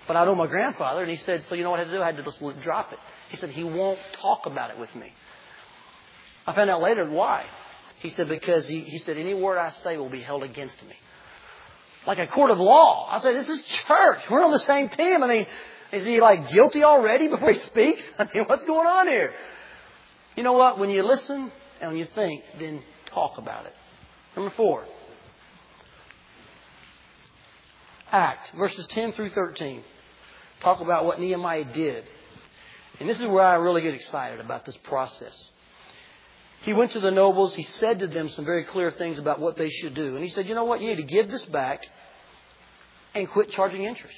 But 0.07 0.17
I 0.17 0.25
know 0.25 0.35
my 0.35 0.47
grandfather, 0.47 1.01
and 1.01 1.09
he 1.09 1.17
said, 1.17 1.43
So 1.45 1.55
you 1.55 1.63
know 1.63 1.71
what 1.71 1.79
I 1.79 1.83
had 1.83 1.91
to 1.91 1.97
do? 1.97 2.01
I 2.01 2.05
had 2.07 2.17
to 2.17 2.23
just 2.23 2.61
drop 2.61 2.91
it. 2.91 2.99
He 3.29 3.37
said, 3.37 3.49
He 3.49 3.63
won't 3.63 3.99
talk 4.13 4.45
about 4.45 4.71
it 4.71 4.79
with 4.79 4.93
me. 4.95 5.13
I 6.45 6.53
found 6.53 6.69
out 6.69 6.81
later 6.81 7.09
why. 7.09 7.45
He 7.99 8.09
said, 8.09 8.29
Because 8.29 8.67
he, 8.67 8.81
he 8.81 8.99
said, 8.99 9.17
Any 9.17 9.33
word 9.33 9.57
I 9.57 9.71
say 9.71 9.97
will 9.97 10.09
be 10.09 10.21
held 10.21 10.43
against 10.43 10.81
me. 10.83 10.95
Like 12.07 12.19
a 12.19 12.27
court 12.27 12.51
of 12.51 12.59
law. 12.59 13.07
I 13.09 13.19
said, 13.19 13.35
This 13.35 13.49
is 13.49 13.61
church. 13.63 14.29
We're 14.29 14.43
on 14.43 14.51
the 14.51 14.59
same 14.59 14.89
team. 14.89 15.23
I 15.23 15.27
mean, 15.27 15.47
is 15.91 16.05
he 16.05 16.21
like 16.21 16.49
guilty 16.49 16.83
already 16.83 17.27
before 17.29 17.51
he 17.51 17.59
speaks? 17.59 18.01
I 18.17 18.27
mean, 18.33 18.45
what's 18.45 18.63
going 18.63 18.87
on 18.87 19.07
here? 19.07 19.33
You 20.35 20.43
know 20.43 20.53
what? 20.53 20.79
When 20.79 20.89
you 20.89 21.03
listen 21.03 21.51
and 21.81 21.91
when 21.91 21.97
you 21.97 22.05
think, 22.05 22.43
then 22.57 22.81
talk 23.07 23.37
about 23.37 23.65
it. 23.65 23.73
Number 24.35 24.51
four. 24.55 24.85
Act. 28.11 28.51
Verses 28.57 28.87
10 28.87 29.11
through 29.13 29.29
13. 29.29 29.83
Talk 30.61 30.81
about 30.81 31.05
what 31.05 31.19
Nehemiah 31.19 31.65
did. 31.73 32.05
And 32.99 33.07
this 33.07 33.19
is 33.19 33.27
where 33.27 33.45
I 33.45 33.55
really 33.55 33.81
get 33.81 33.93
excited 33.93 34.39
about 34.39 34.65
this 34.65 34.77
process. 34.77 35.51
He 36.61 36.73
went 36.73 36.91
to 36.91 36.99
the 36.99 37.11
nobles. 37.11 37.55
He 37.55 37.63
said 37.63 37.99
to 37.99 38.07
them 38.07 38.29
some 38.29 38.45
very 38.45 38.63
clear 38.65 38.91
things 38.91 39.17
about 39.17 39.39
what 39.39 39.55
they 39.57 39.69
should 39.69 39.93
do. 39.93 40.15
And 40.15 40.23
he 40.23 40.29
said, 40.29 40.47
you 40.47 40.55
know 40.55 40.65
what? 40.65 40.81
You 40.81 40.89
need 40.89 40.97
to 40.97 41.03
give 41.03 41.29
this 41.29 41.43
back 41.45 41.85
and 43.15 43.29
quit 43.29 43.49
charging 43.51 43.83
interest. 43.83 44.17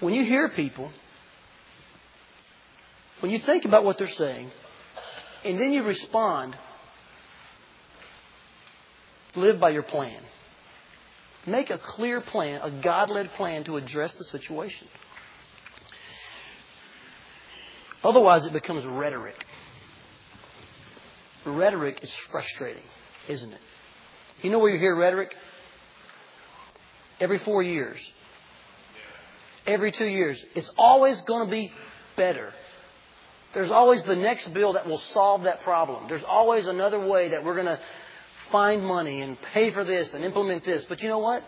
When 0.00 0.14
you 0.14 0.24
hear 0.24 0.48
people, 0.50 0.90
when 3.20 3.30
you 3.30 3.38
think 3.38 3.64
about 3.64 3.84
what 3.84 3.98
they're 3.98 4.06
saying, 4.06 4.50
and 5.44 5.58
then 5.58 5.72
you 5.72 5.82
respond, 5.82 6.56
live 9.34 9.60
by 9.60 9.70
your 9.70 9.82
plan. 9.82 10.22
Make 11.46 11.70
a 11.70 11.78
clear 11.78 12.20
plan, 12.20 12.60
a 12.62 12.70
God 12.70 13.10
led 13.10 13.32
plan 13.32 13.64
to 13.64 13.76
address 13.76 14.12
the 14.14 14.24
situation. 14.24 14.88
Otherwise, 18.02 18.46
it 18.46 18.52
becomes 18.52 18.84
rhetoric. 18.86 19.44
Rhetoric 21.44 22.00
is 22.02 22.10
frustrating, 22.30 22.82
isn't 23.28 23.52
it? 23.52 23.60
You 24.42 24.50
know 24.50 24.58
where 24.58 24.72
you 24.72 24.78
hear 24.78 24.94
rhetoric? 24.94 25.34
Every 27.18 27.38
four 27.38 27.62
years. 27.62 27.98
Every 29.66 29.92
two 29.92 30.06
years. 30.06 30.42
It's 30.54 30.70
always 30.78 31.20
going 31.22 31.44
to 31.46 31.50
be 31.50 31.72
better. 32.16 32.52
There's 33.52 33.70
always 33.70 34.02
the 34.04 34.16
next 34.16 34.52
bill 34.54 34.74
that 34.74 34.86
will 34.86 35.02
solve 35.12 35.42
that 35.42 35.62
problem. 35.62 36.08
There's 36.08 36.22
always 36.22 36.66
another 36.66 37.00
way 37.00 37.30
that 37.30 37.44
we're 37.44 37.54
going 37.54 37.66
to 37.66 37.80
find 38.50 38.84
money 38.84 39.20
and 39.20 39.40
pay 39.52 39.70
for 39.72 39.84
this 39.84 40.14
and 40.14 40.24
implement 40.24 40.64
this. 40.64 40.84
But 40.88 41.02
you 41.02 41.08
know 41.08 41.18
what? 41.18 41.42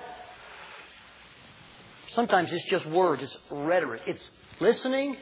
Sometimes 2.08 2.52
it's 2.52 2.64
just 2.64 2.84
words, 2.86 3.22
it's 3.22 3.36
rhetoric. 3.50 4.02
It's 4.06 4.30
listening, 4.60 5.16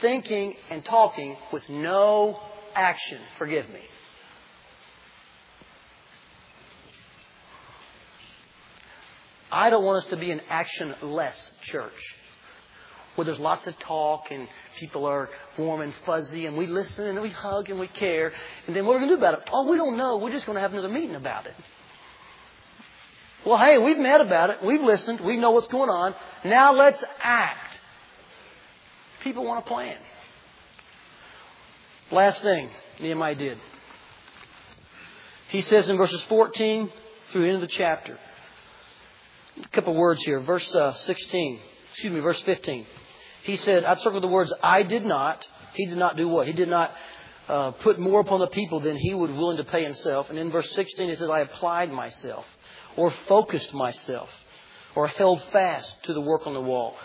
thinking, 0.00 0.54
and 0.70 0.84
talking 0.84 1.36
with 1.52 1.68
no 1.68 2.38
action. 2.74 3.18
Forgive 3.38 3.68
me. 3.70 3.80
I 9.50 9.70
don't 9.70 9.84
want 9.84 10.04
us 10.04 10.10
to 10.10 10.16
be 10.16 10.30
an 10.32 10.40
action-less 10.48 11.50
church 11.62 11.92
where 13.14 13.24
there's 13.24 13.38
lots 13.38 13.66
of 13.66 13.78
talk 13.78 14.30
and 14.30 14.46
people 14.78 15.06
are 15.06 15.30
warm 15.56 15.80
and 15.80 15.94
fuzzy 16.04 16.46
and 16.46 16.56
we 16.56 16.66
listen 16.66 17.06
and 17.06 17.22
we 17.22 17.30
hug 17.30 17.70
and 17.70 17.78
we 17.78 17.86
care. 17.88 18.32
And 18.66 18.76
then 18.76 18.84
what 18.84 18.92
are 18.92 18.96
we 18.96 19.06
going 19.06 19.10
to 19.10 19.16
do 19.16 19.18
about 19.18 19.40
it? 19.40 19.48
Oh, 19.52 19.70
we 19.70 19.76
don't 19.76 19.96
know. 19.96 20.18
We're 20.18 20.32
just 20.32 20.44
going 20.44 20.56
to 20.56 20.60
have 20.60 20.72
another 20.72 20.88
meeting 20.90 21.14
about 21.14 21.46
it. 21.46 21.54
Well, 23.46 23.58
hey, 23.58 23.78
we've 23.78 23.98
met 23.98 24.20
about 24.20 24.50
it. 24.50 24.62
We've 24.62 24.82
listened. 24.82 25.20
We 25.20 25.36
know 25.36 25.52
what's 25.52 25.68
going 25.68 25.88
on. 25.88 26.14
Now 26.44 26.74
let's 26.74 27.02
act. 27.20 27.75
People 29.26 29.44
want 29.44 29.66
a 29.66 29.68
plan. 29.68 29.96
Last 32.12 32.42
thing 32.42 32.70
Nehemiah 33.00 33.34
did. 33.34 33.58
He 35.48 35.62
says 35.62 35.88
in 35.88 35.96
verses 35.96 36.22
14 36.28 36.92
through 37.26 37.40
the 37.42 37.48
end 37.48 37.56
of 37.56 37.60
the 37.62 37.66
chapter, 37.66 38.20
a 39.60 39.68
couple 39.70 39.96
words 39.96 40.22
here. 40.22 40.38
Verse 40.38 40.72
uh, 40.72 40.92
16, 40.92 41.58
excuse 41.90 42.12
me, 42.12 42.20
verse 42.20 42.40
15. 42.42 42.86
He 43.42 43.56
said, 43.56 43.84
I'd 43.84 43.98
circle 43.98 44.20
the 44.20 44.28
words, 44.28 44.52
I 44.62 44.84
did 44.84 45.04
not. 45.04 45.44
He 45.74 45.86
did 45.86 45.98
not 45.98 46.16
do 46.16 46.28
what? 46.28 46.46
He 46.46 46.52
did 46.52 46.68
not 46.68 46.92
uh, 47.48 47.72
put 47.72 47.98
more 47.98 48.20
upon 48.20 48.38
the 48.38 48.46
people 48.46 48.78
than 48.78 48.96
he 48.96 49.12
would 49.12 49.32
willing 49.32 49.56
to 49.56 49.64
pay 49.64 49.82
himself. 49.82 50.30
And 50.30 50.38
in 50.38 50.52
verse 50.52 50.70
16, 50.70 51.08
he 51.08 51.16
says, 51.16 51.28
I 51.28 51.40
applied 51.40 51.90
myself, 51.90 52.46
or 52.96 53.10
focused 53.26 53.74
myself, 53.74 54.28
or 54.94 55.08
held 55.08 55.42
fast 55.50 56.04
to 56.04 56.12
the 56.12 56.20
work 56.20 56.46
on 56.46 56.54
the 56.54 56.62
wall. 56.62 56.96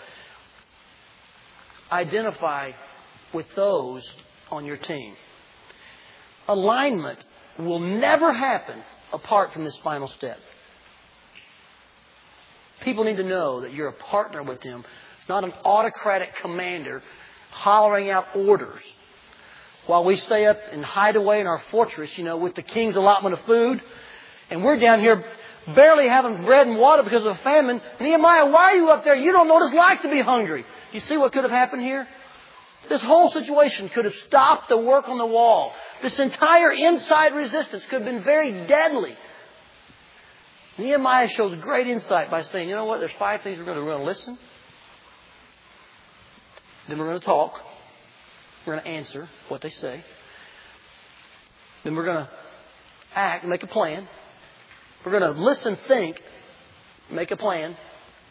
Identify 1.92 2.72
with 3.34 3.48
those 3.56 4.10
on 4.50 4.66
your 4.66 4.78
team. 4.78 5.16
Alignment 6.48 7.24
will 7.58 7.80
never 7.80 8.34
happen 8.34 8.82
apart 9.14 9.54
from 9.54 9.64
this 9.64 9.78
final 9.78 10.08
step. 10.08 10.40
People 12.82 13.04
need 13.04 13.18
to 13.18 13.24
know 13.24 13.62
that 13.62 13.74
you're 13.74 13.90
a 13.90 13.94
partner 13.94 14.42
with 14.42 14.62
them, 14.62 14.84
not 15.30 15.44
an 15.44 15.54
autocratic 15.64 16.36
commander 16.42 17.04
hollering 17.52 18.10
out 18.10 18.28
orders 18.36 18.82
while 19.88 20.04
we 20.04 20.16
stay 20.16 20.46
up 20.46 20.58
and 20.72 20.84
hide 20.86 21.16
away 21.16 21.40
in 21.42 21.48
our 21.48 21.62
fortress, 21.72 22.18
you 22.18 22.24
know, 22.24 22.38
with 22.38 22.56
the 22.56 22.62
king's 22.62 22.96
allotment 22.96 23.34
of 23.34 23.42
food. 23.42 23.82
And 24.50 24.64
we're 24.64 24.78
down 24.78 25.00
here 25.00 25.24
barely 25.76 26.08
having 26.08 26.44
bread 26.44 26.68
and 26.68 26.78
water 26.78 27.04
because 27.04 27.22
of 27.22 27.36
a 27.36 27.40
famine. 27.44 27.82
Nehemiah, 28.00 28.48
why 28.48 28.74
are 28.74 28.76
you 28.76 28.90
up 28.90 29.04
there? 29.04 29.16
You 29.16 29.32
don't 29.32 29.48
know 29.48 29.56
what 29.56 29.64
it's 29.64 29.74
like 29.74 30.02
to 30.04 30.10
be 30.10 30.22
hungry. 30.22 30.66
You 30.92 31.00
see 31.00 31.18
what 31.18 31.32
could 31.32 31.44
have 31.44 31.52
happened 31.52 31.84
here? 31.84 32.08
This 32.90 33.02
whole 33.02 33.30
situation 33.30 33.90
could 33.90 34.06
have 34.06 34.16
stopped 34.16 34.70
the 34.70 34.78
work 34.78 35.08
on 35.08 35.18
the 35.18 35.26
wall. 35.26 35.74
This 36.02 36.18
entire 36.20 36.72
inside 36.72 37.34
resistance 37.34 37.84
could 37.90 38.02
have 38.02 38.06
been 38.06 38.24
very 38.24 38.66
deadly. 38.66 39.16
Nehemiah 40.78 41.30
shows 41.30 41.56
great 41.62 41.88
insight 41.88 42.32
by 42.32 42.42
saying, 42.42 42.70
you 42.70 42.76
know 42.76 42.86
what, 42.86 43.00
there's 43.00 43.12
five 43.20 43.42
things 43.42 43.60
we're 43.60 43.66
going 43.66 43.76
to 43.76 43.82
do. 43.82 43.86
We're 43.86 43.94
going 43.94 44.06
to 44.06 44.10
listen. 44.10 44.38
Then 46.88 46.98
we're 46.98 47.08
going 47.08 47.20
to 47.20 47.26
talk. 47.26 47.62
We're 48.66 48.74
going 48.74 48.86
to 48.86 48.92
answer 48.92 49.30
what 49.48 49.62
they 49.62 49.70
say. 49.70 50.04
Then 51.84 51.96
we're 51.96 52.06
going 52.06 52.26
to 52.26 52.30
act, 53.14 53.46
make 53.46 53.64
a 53.64 53.68
plan. 53.68 54.08
We're 55.06 55.18
going 55.18 55.36
to 55.36 55.40
listen, 55.40 55.78
think, 55.88 56.22
make 57.10 57.32
a 57.32 57.38
plan, 57.38 57.76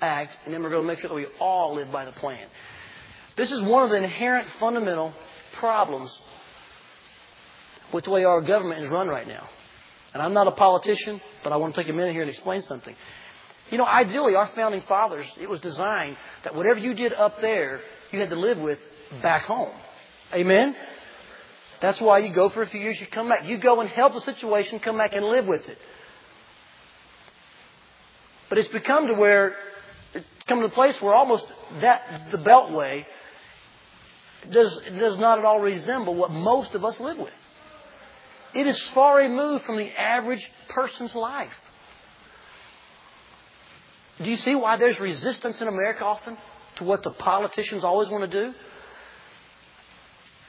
act, 0.01 0.37
and 0.45 0.55
then 0.55 0.63
we're 0.63 0.71
going 0.71 0.83
to 0.83 0.87
make 0.87 0.99
sure 0.99 1.09
that 1.09 1.15
we 1.15 1.27
all 1.39 1.75
live 1.75 1.91
by 1.91 2.05
the 2.05 2.13
plan. 2.13 2.47
This 3.37 3.51
is 3.51 3.61
one 3.63 3.85
of 3.85 3.91
the 3.91 3.97
inherent 3.97 4.49
fundamental 4.59 5.15
problems 5.59 6.17
with 7.93 8.05
the 8.05 8.11
way 8.11 8.25
our 8.25 8.41
government 8.43 8.85
is 8.85 8.91
run 8.91 9.09
right 9.09 9.27
now. 9.27 9.49
And 10.13 10.23
I'm 10.23 10.33
not 10.33 10.47
a 10.47 10.53
politician, 10.53 11.21
but 11.45 11.53
I 11.53 11.57
want 11.57 11.75
to 11.75 11.83
take 11.83 11.91
a 11.91 11.95
minute 11.95 12.13
here 12.13 12.23
and 12.23 12.31
explain 12.31 12.63
something. 12.63 12.95
You 13.71 13.79
know, 13.79 13.87
ideally, 13.87 14.35
our 14.35 14.49
founding 14.49 14.83
fathers, 14.83 15.27
it 15.41 15.49
was 15.49 15.61
designed 15.61 16.17
that 16.43 16.55
whatever 16.55 16.81
you 16.81 16.95
did 16.95 17.13
up 17.13 17.41
there, 17.41 17.81
you 18.11 18.19
had 18.19 18.31
to 18.31 18.37
live 18.37 18.59
with 18.59 18.79
back 19.23 19.43
home. 19.43 19.73
Amen? 20.35 20.75
That's 21.81 22.01
why 22.01 22.19
you 22.19 22.33
go 22.33 22.51
for 22.51 22.63
a 22.63 22.69
few 22.69 22.81
years, 22.81 23.01
you 23.01 23.07
come 23.07 23.29
back. 23.29 23.47
You 23.47 23.59
go 23.59 23.81
and 23.81 23.89
help 23.89 24.15
the 24.15 24.21
situation, 24.21 24.81
come 24.81 24.99
back 24.99 25.15
and 25.15 25.25
live 25.25 25.47
with 25.47 25.69
it. 25.69 25.79
But 28.49 28.59
it's 28.59 28.69
become 28.69 29.07
to 29.07 29.15
where, 29.15 29.55
come 30.51 30.61
to 30.61 30.67
the 30.67 30.75
place 30.75 31.01
where 31.01 31.15
almost 31.15 31.47
that, 31.81 32.31
the 32.33 32.39
Beltway, 32.39 33.07
does, 34.51 34.79
does 34.99 35.17
not 35.17 35.39
at 35.39 35.45
all 35.45 35.61
resemble 35.61 36.15
what 36.15 36.33
most 36.33 36.75
of 36.75 36.85
us 36.85 36.99
live 36.99 37.19
with. 37.19 37.33
It 38.53 38.67
is 38.67 38.83
far 38.89 39.19
removed 39.19 39.65
from 39.65 39.77
the 39.77 39.89
average 39.99 40.51
person's 40.69 41.15
life. 41.15 41.53
Do 44.21 44.29
you 44.29 44.37
see 44.39 44.57
why 44.57 44.77
there's 44.77 44.99
resistance 44.99 45.61
in 45.61 45.69
America 45.69 46.05
often 46.05 46.37
to 46.77 46.85
what 46.85 47.05
the 47.05 47.13
politicians 47.13 47.85
always 47.85 48.09
want 48.09 48.29
to 48.31 48.45
do? 48.45 48.55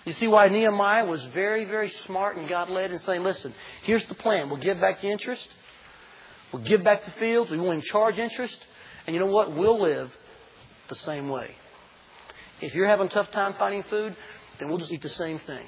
You 0.05 0.13
see 0.13 0.27
why 0.27 0.47
Nehemiah 0.47 1.05
was 1.05 1.23
very, 1.25 1.63
very 1.65 1.89
smart 2.07 2.37
and 2.37 2.49
God 2.49 2.71
led 2.71 2.91
in 2.91 2.97
saying, 2.99 3.21
listen, 3.21 3.53
here's 3.83 4.05
the 4.07 4.15
plan. 4.15 4.49
We'll 4.49 4.57
give 4.57 4.81
back 4.81 4.99
the 4.99 5.09
interest. 5.09 5.47
We'll 6.51 6.63
give 6.63 6.83
back 6.83 7.05
the 7.05 7.11
fields. 7.11 7.51
We 7.51 7.59
won't 7.59 7.83
charge 7.83 8.17
interest. 8.17 8.65
And 9.11 9.19
you 9.19 9.25
know 9.25 9.33
what? 9.33 9.53
We'll 9.53 9.81
live 9.81 10.09
the 10.87 10.95
same 10.95 11.27
way. 11.27 11.53
If 12.61 12.73
you're 12.73 12.87
having 12.87 13.07
a 13.07 13.09
tough 13.09 13.29
time 13.31 13.55
finding 13.59 13.83
food, 13.83 14.15
then 14.57 14.69
we'll 14.69 14.77
just 14.77 14.89
eat 14.89 15.01
the 15.01 15.09
same 15.09 15.37
thing. 15.39 15.65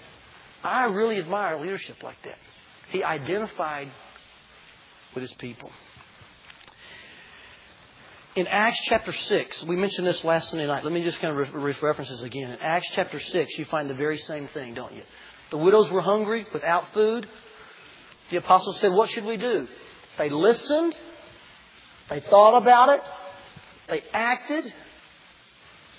I 0.63 0.85
really 0.85 1.17
admire 1.19 1.59
leadership 1.59 2.01
like 2.03 2.15
that. 2.23 2.37
He 2.87 3.03
identified 3.03 3.91
with 5.13 5.23
his 5.23 5.33
people. 5.33 5.69
In 8.37 8.47
Acts 8.47 8.79
chapter 8.85 9.11
6, 9.11 9.63
we 9.63 9.75
mentioned 9.75 10.07
this 10.07 10.23
last 10.23 10.49
Sunday 10.49 10.65
night. 10.65 10.85
Let 10.85 10.93
me 10.93 11.03
just 11.03 11.19
kind 11.19 11.37
of 11.37 11.53
re- 11.53 11.75
reference 11.81 12.11
this 12.11 12.21
again. 12.21 12.49
In 12.49 12.59
Acts 12.61 12.87
chapter 12.93 13.19
6, 13.19 13.57
you 13.57 13.65
find 13.65 13.89
the 13.89 13.93
very 13.93 14.19
same 14.19 14.47
thing, 14.47 14.73
don't 14.73 14.93
you? 14.93 15.03
The 15.49 15.57
widows 15.57 15.91
were 15.91 15.99
hungry 15.99 16.45
without 16.53 16.93
food. 16.93 17.27
The 18.29 18.37
apostles 18.37 18.79
said, 18.79 18.93
What 18.93 19.09
should 19.09 19.25
we 19.25 19.35
do? 19.35 19.67
They 20.17 20.29
listened, 20.29 20.95
they 22.09 22.21
thought 22.21 22.55
about 22.57 22.87
it, 22.87 23.01
they 23.93 24.03
acted, 24.11 24.73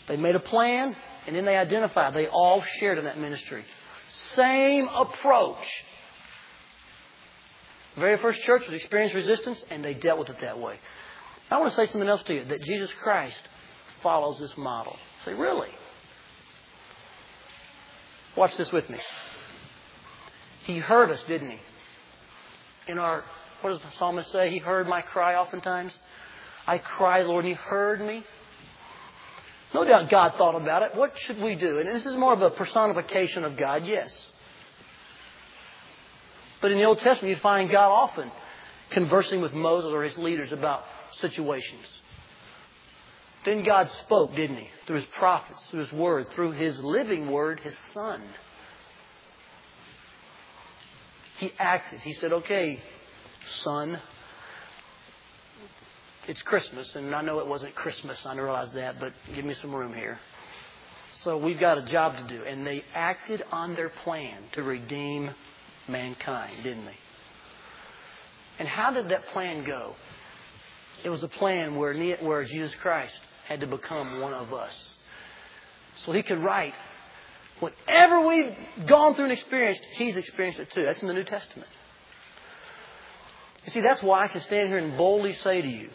they 0.08 0.16
made 0.16 0.34
a 0.34 0.40
plan, 0.40 0.96
and 1.28 1.36
then 1.36 1.44
they 1.44 1.56
identified. 1.56 2.12
They 2.12 2.26
all 2.26 2.60
shared 2.80 2.98
in 2.98 3.04
that 3.04 3.18
ministry. 3.18 3.64
Same 4.34 4.88
approach. 4.88 5.64
The 7.94 8.00
very 8.00 8.16
first 8.18 8.40
church 8.40 8.66
was 8.66 8.74
experienced 8.74 9.14
resistance, 9.14 9.62
and 9.70 9.84
they 9.84 9.94
dealt 9.94 10.18
with 10.18 10.28
it 10.28 10.40
that 10.40 10.58
way. 10.58 10.74
I 11.52 11.58
want 11.58 11.70
to 11.70 11.76
say 11.76 11.86
something 11.86 12.08
else 12.08 12.24
to 12.24 12.34
you 12.34 12.44
that 12.46 12.62
Jesus 12.62 12.90
Christ 12.94 13.40
follows 14.02 14.40
this 14.40 14.56
model. 14.56 14.96
Say, 15.24 15.34
really? 15.34 15.70
Watch 18.36 18.56
this 18.56 18.72
with 18.72 18.90
me. 18.90 18.98
He 20.64 20.78
heard 20.78 21.12
us, 21.12 21.22
didn't 21.28 21.50
he? 21.50 21.58
In 22.88 22.98
our, 22.98 23.22
what 23.60 23.70
does 23.70 23.82
the 23.82 23.96
psalmist 23.98 24.32
say? 24.32 24.50
He 24.50 24.58
heard 24.58 24.88
my 24.88 25.00
cry 25.00 25.36
oftentimes. 25.36 25.92
I 26.66 26.78
cried, 26.78 27.26
Lord, 27.26 27.44
He 27.44 27.52
heard 27.52 28.00
me. 28.00 28.24
No 29.72 29.84
doubt 29.84 30.08
God 30.08 30.34
thought 30.36 30.54
about 30.54 30.82
it. 30.82 30.94
What 30.94 31.18
should 31.18 31.40
we 31.40 31.56
do? 31.56 31.80
And 31.80 31.88
this 31.88 32.06
is 32.06 32.16
more 32.16 32.32
of 32.32 32.42
a 32.42 32.50
personification 32.50 33.44
of 33.44 33.56
God, 33.56 33.84
yes. 33.84 34.32
But 36.60 36.70
in 36.70 36.78
the 36.78 36.84
Old 36.84 37.00
Testament, 37.00 37.34
you 37.34 37.40
find 37.42 37.68
God 37.70 37.88
often 37.88 38.30
conversing 38.90 39.40
with 39.40 39.52
Moses 39.52 39.92
or 39.92 40.02
his 40.04 40.16
leaders 40.16 40.52
about 40.52 40.84
situations. 41.18 41.86
Then 43.44 43.62
God 43.62 43.90
spoke, 43.90 44.34
didn't 44.34 44.56
He? 44.56 44.68
Through 44.86 44.96
His 44.96 45.04
prophets, 45.06 45.62
through 45.70 45.80
His 45.80 45.92
Word, 45.92 46.30
through 46.30 46.52
His 46.52 46.78
living 46.80 47.30
Word, 47.30 47.60
His 47.60 47.76
Son. 47.92 48.22
He 51.38 51.52
acted. 51.58 52.00
He 52.00 52.14
said, 52.14 52.32
okay, 52.32 52.80
son, 53.62 54.00
it's 56.26 56.42
Christmas, 56.42 56.94
and 56.94 57.14
I 57.14 57.22
know 57.22 57.38
it 57.40 57.46
wasn't 57.46 57.74
Christmas, 57.74 58.24
I 58.24 58.34
realize 58.34 58.72
that, 58.72 58.98
but 58.98 59.12
give 59.34 59.44
me 59.44 59.54
some 59.54 59.74
room 59.74 59.92
here. 59.92 60.18
So 61.22 61.38
we've 61.38 61.58
got 61.58 61.78
a 61.78 61.82
job 61.82 62.16
to 62.16 62.24
do. 62.26 62.44
And 62.44 62.66
they 62.66 62.84
acted 62.94 63.42
on 63.50 63.74
their 63.74 63.88
plan 63.88 64.42
to 64.52 64.62
redeem 64.62 65.30
mankind, 65.88 66.62
didn't 66.62 66.84
they? 66.84 66.98
And 68.58 68.68
how 68.68 68.92
did 68.92 69.08
that 69.08 69.26
plan 69.28 69.64
go? 69.64 69.94
It 71.02 71.08
was 71.08 71.22
a 71.22 71.28
plan 71.28 71.76
where, 71.76 71.94
where 72.16 72.44
Jesus 72.44 72.74
Christ 72.76 73.18
had 73.46 73.60
to 73.60 73.66
become 73.66 74.20
one 74.20 74.34
of 74.34 74.52
us. 74.52 74.96
So 76.04 76.12
he 76.12 76.22
could 76.22 76.38
write 76.38 76.74
whatever 77.60 78.26
we've 78.26 78.54
gone 78.86 79.14
through 79.14 79.26
and 79.26 79.32
experienced, 79.32 79.84
he's 79.94 80.16
experienced 80.16 80.60
it 80.60 80.70
too. 80.70 80.84
That's 80.84 81.00
in 81.00 81.08
the 81.08 81.14
New 81.14 81.24
Testament. 81.24 81.68
You 83.64 83.72
see, 83.72 83.80
that's 83.80 84.02
why 84.02 84.24
I 84.24 84.28
can 84.28 84.40
stand 84.42 84.68
here 84.68 84.78
and 84.78 84.96
boldly 84.96 85.32
say 85.32 85.62
to 85.62 85.68
you, 85.68 85.88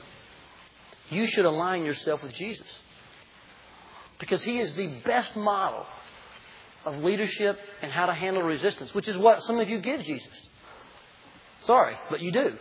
you 1.10 1.28
should 1.28 1.46
align 1.46 1.86
yourself 1.86 2.24
with 2.24 2.34
Jesus. 2.34 2.68
Because 4.20 4.44
he 4.44 4.60
is 4.60 4.74
the 4.74 4.88
best 5.06 5.36
model 5.36 5.86
of 6.86 6.98
leadership 6.98 7.60
and 7.82 7.92
how 7.92 8.06
to 8.06 8.14
handle 8.14 8.44
resistance, 8.44 8.94
which 8.94 9.08
is 9.08 9.18
what 9.18 9.42
some 9.44 9.60
of 9.60 9.70
you 9.70 9.80
give 9.80 10.02
Jesus. 10.02 10.48
Sorry, 11.62 11.96
but 12.10 12.22
you 12.22 12.32
do. 12.32 12.58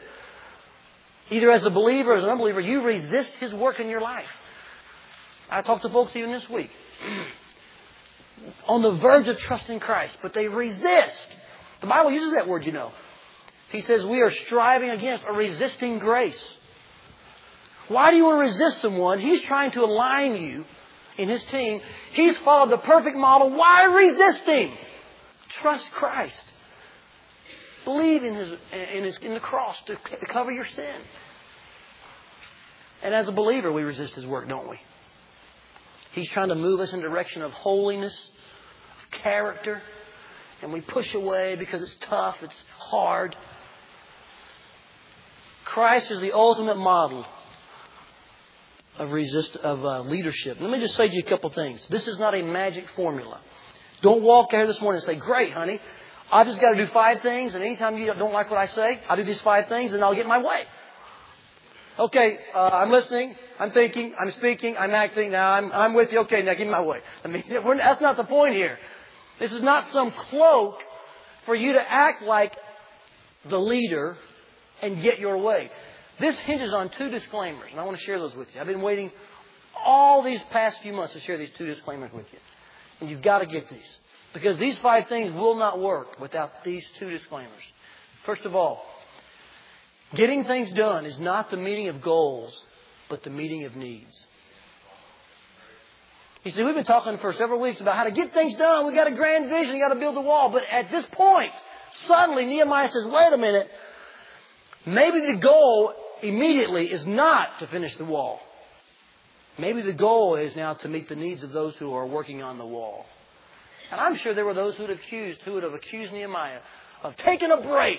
Either 1.30 1.50
as 1.50 1.64
a 1.64 1.70
believer 1.70 2.12
or 2.12 2.16
as 2.16 2.24
an 2.24 2.30
unbeliever, 2.30 2.60
you 2.60 2.82
resist 2.82 3.32
his 3.34 3.52
work 3.52 3.80
in 3.80 3.88
your 3.88 4.00
life. 4.00 4.28
I 5.50 5.62
talked 5.62 5.82
to 5.82 5.90
folks 5.90 6.14
even 6.16 6.32
this 6.32 6.48
week 6.48 6.70
on 8.66 8.82
the 8.82 8.92
verge 8.92 9.28
of 9.28 9.38
trusting 9.38 9.80
Christ, 9.80 10.18
but 10.22 10.32
they 10.32 10.48
resist. 10.48 11.28
The 11.80 11.86
Bible 11.86 12.10
uses 12.10 12.34
that 12.34 12.48
word, 12.48 12.64
you 12.64 12.72
know. 12.72 12.92
He 13.70 13.82
says 13.82 14.04
we 14.04 14.22
are 14.22 14.30
striving 14.30 14.90
against 14.90 15.24
or 15.24 15.34
resisting 15.34 15.98
grace. 15.98 16.40
Why 17.88 18.10
do 18.10 18.16
you 18.16 18.24
want 18.24 18.36
to 18.36 18.52
resist 18.52 18.82
someone? 18.82 19.18
He's 19.18 19.42
trying 19.42 19.70
to 19.72 19.84
align 19.84 20.36
you 20.36 20.64
in 21.16 21.28
his 21.28 21.42
team. 21.44 21.80
He's 22.12 22.36
followed 22.38 22.70
the 22.70 22.78
perfect 22.78 23.16
model. 23.16 23.50
Why 23.50 23.84
resist 23.84 24.42
him? 24.42 24.72
Trust 25.60 25.90
Christ. 25.92 26.44
Believe 27.84 28.22
in, 28.22 28.34
his, 28.34 28.52
in, 28.72 29.04
his, 29.04 29.18
in 29.18 29.34
the 29.34 29.40
cross 29.40 29.80
to 29.86 29.96
cover 30.28 30.52
your 30.52 30.66
sin. 30.66 31.00
And 33.02 33.14
as 33.14 33.28
a 33.28 33.32
believer, 33.32 33.72
we 33.72 33.82
resist 33.82 34.14
his 34.14 34.26
work, 34.26 34.48
don't 34.48 34.68
we? 34.68 34.78
He's 36.12 36.28
trying 36.28 36.48
to 36.48 36.54
move 36.54 36.80
us 36.80 36.92
in 36.92 37.00
the 37.00 37.08
direction 37.08 37.42
of 37.42 37.52
holiness, 37.52 38.30
of 39.02 39.10
character, 39.18 39.80
and 40.60 40.72
we 40.72 40.80
push 40.80 41.14
away 41.14 41.56
because 41.56 41.82
it's 41.82 41.96
tough, 42.00 42.42
it's 42.42 42.62
hard. 42.76 43.36
Christ 45.64 46.10
is 46.10 46.20
the 46.20 46.32
ultimate 46.32 46.76
model 46.76 47.24
of 48.98 49.12
resist 49.12 49.56
of 49.56 49.84
uh, 49.84 50.00
leadership. 50.02 50.58
Let 50.60 50.70
me 50.70 50.80
just 50.80 50.96
say 50.96 51.08
to 51.08 51.14
you 51.14 51.22
a 51.24 51.28
couple 51.28 51.50
things. 51.50 51.86
This 51.88 52.06
is 52.06 52.18
not 52.18 52.34
a 52.34 52.42
magic 52.42 52.88
formula. 52.90 53.40
Don't 54.02 54.22
walk 54.22 54.52
out 54.52 54.58
here 54.58 54.66
this 54.66 54.80
morning 54.80 55.02
and 55.02 55.06
say, 55.06 55.16
"Great, 55.16 55.52
honey, 55.52 55.80
I 56.30 56.44
just 56.44 56.60
got 56.60 56.72
to 56.72 56.76
do 56.76 56.86
five 56.86 57.20
things, 57.22 57.54
and 57.54 57.64
anytime 57.64 57.96
you 57.98 58.06
don't 58.06 58.32
like 58.32 58.50
what 58.50 58.58
I 58.58 58.66
say, 58.66 59.00
I'll 59.08 59.16
do 59.16 59.24
these 59.24 59.40
five 59.40 59.68
things, 59.68 59.92
and 59.92 60.02
I'll 60.04 60.14
get 60.14 60.26
my 60.26 60.38
way." 60.38 60.64
Okay, 61.98 62.38
uh, 62.54 62.70
I'm 62.72 62.90
listening, 62.90 63.34
I'm 63.58 63.72
thinking, 63.72 64.14
I'm 64.18 64.30
speaking, 64.30 64.76
I'm 64.76 64.92
acting. 64.92 65.32
Now 65.32 65.52
I'm 65.52 65.72
I'm 65.72 65.94
with 65.94 66.12
you. 66.12 66.20
Okay, 66.20 66.42
now 66.42 66.54
get 66.54 66.68
my 66.68 66.82
way. 66.82 67.00
I 67.24 67.28
mean, 67.28 67.44
that's 67.78 68.00
not 68.00 68.16
the 68.16 68.24
point 68.24 68.54
here. 68.54 68.78
This 69.38 69.52
is 69.52 69.62
not 69.62 69.88
some 69.88 70.10
cloak 70.12 70.82
for 71.44 71.54
you 71.54 71.72
to 71.72 71.92
act 71.92 72.22
like 72.22 72.56
the 73.44 73.58
leader 73.58 74.16
and 74.82 75.00
get 75.00 75.18
your 75.18 75.38
way. 75.38 75.70
This 76.20 76.36
hinges 76.40 76.72
on 76.72 76.88
two 76.90 77.10
disclaimers, 77.10 77.70
and 77.70 77.80
I 77.80 77.84
want 77.84 77.96
to 77.96 78.02
share 78.02 78.18
those 78.18 78.34
with 78.34 78.52
you. 78.54 78.60
I've 78.60 78.66
been 78.66 78.82
waiting 78.82 79.12
all 79.84 80.22
these 80.22 80.42
past 80.50 80.82
few 80.82 80.92
months 80.92 81.12
to 81.12 81.20
share 81.20 81.38
these 81.38 81.50
two 81.56 81.66
disclaimers 81.66 82.12
with 82.12 82.26
you. 82.32 82.38
And 83.00 83.08
you've 83.08 83.22
got 83.22 83.38
to 83.38 83.46
get 83.46 83.68
these. 83.68 83.98
Because 84.34 84.58
these 84.58 84.76
five 84.78 85.08
things 85.08 85.32
will 85.32 85.54
not 85.54 85.80
work 85.80 86.20
without 86.20 86.64
these 86.64 86.84
two 86.98 87.10
disclaimers. 87.10 87.62
First 88.24 88.44
of 88.44 88.56
all, 88.56 88.84
getting 90.14 90.44
things 90.44 90.72
done 90.72 91.06
is 91.06 91.18
not 91.18 91.50
the 91.50 91.56
meeting 91.56 91.88
of 91.88 92.02
goals, 92.02 92.64
but 93.08 93.22
the 93.22 93.30
meeting 93.30 93.64
of 93.64 93.76
needs. 93.76 94.26
You 96.44 96.50
see, 96.50 96.62
we've 96.62 96.74
been 96.74 96.84
talking 96.84 97.18
for 97.18 97.32
several 97.32 97.60
weeks 97.60 97.80
about 97.80 97.96
how 97.96 98.04
to 98.04 98.10
get 98.10 98.32
things 98.32 98.54
done. 98.54 98.86
We've 98.86 98.94
got 98.94 99.06
a 99.06 99.14
grand 99.14 99.48
vision, 99.48 99.74
we've 99.74 99.82
got 99.82 99.94
to 99.94 100.00
build 100.00 100.16
a 100.16 100.20
wall. 100.20 100.50
But 100.50 100.62
at 100.70 100.90
this 100.90 101.06
point, 101.12 101.52
suddenly 102.06 102.44
Nehemiah 102.44 102.90
says, 102.90 103.04
wait 103.06 103.32
a 103.32 103.36
minute, 103.36 103.70
maybe 104.84 105.20
the 105.20 105.36
goal 105.36 105.94
immediately 106.22 106.90
is 106.90 107.06
not 107.06 107.58
to 107.60 107.66
finish 107.66 107.96
the 107.96 108.04
wall. 108.04 108.40
Maybe 109.58 109.82
the 109.82 109.92
goal 109.92 110.36
is 110.36 110.54
now 110.54 110.74
to 110.74 110.88
meet 110.88 111.08
the 111.08 111.16
needs 111.16 111.42
of 111.42 111.52
those 111.52 111.74
who 111.76 111.92
are 111.92 112.06
working 112.06 112.42
on 112.42 112.58
the 112.58 112.66
wall. 112.66 113.06
And 113.90 114.00
I'm 114.00 114.16
sure 114.16 114.34
there 114.34 114.44
were 114.44 114.54
those 114.54 114.76
who 114.76 114.84
would 114.84 114.90
accused, 114.90 115.42
who 115.42 115.54
would 115.54 115.62
have 115.62 115.72
accused 115.72 116.12
Nehemiah 116.12 116.60
of 117.02 117.16
taking 117.16 117.50
a 117.50 117.60
break. 117.60 117.98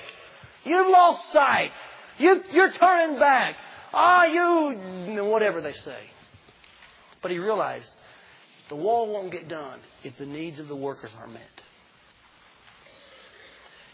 You've 0.64 0.88
lost 0.88 1.34
sight. 1.34 1.72
You, 2.18 2.44
you're 2.52 2.72
turning 2.72 3.20
back. 3.20 3.56
Ah, 3.94 4.26
you, 4.26 5.24
whatever 5.26 5.62
they 5.62 5.74
say. 5.74 6.00
But 7.22 7.32
he 7.32 7.40
realized 7.40 7.90
the 8.70 8.76
wall 8.76 9.12
won't 9.12 9.32
get 9.32 9.50
done 9.50 9.80
if 10.04 10.18
the 10.18 10.26
needs 10.26 10.60
of 10.60 10.68
the 10.68 10.76
workers 10.76 11.12
are 11.20 11.28
met. 11.28 11.42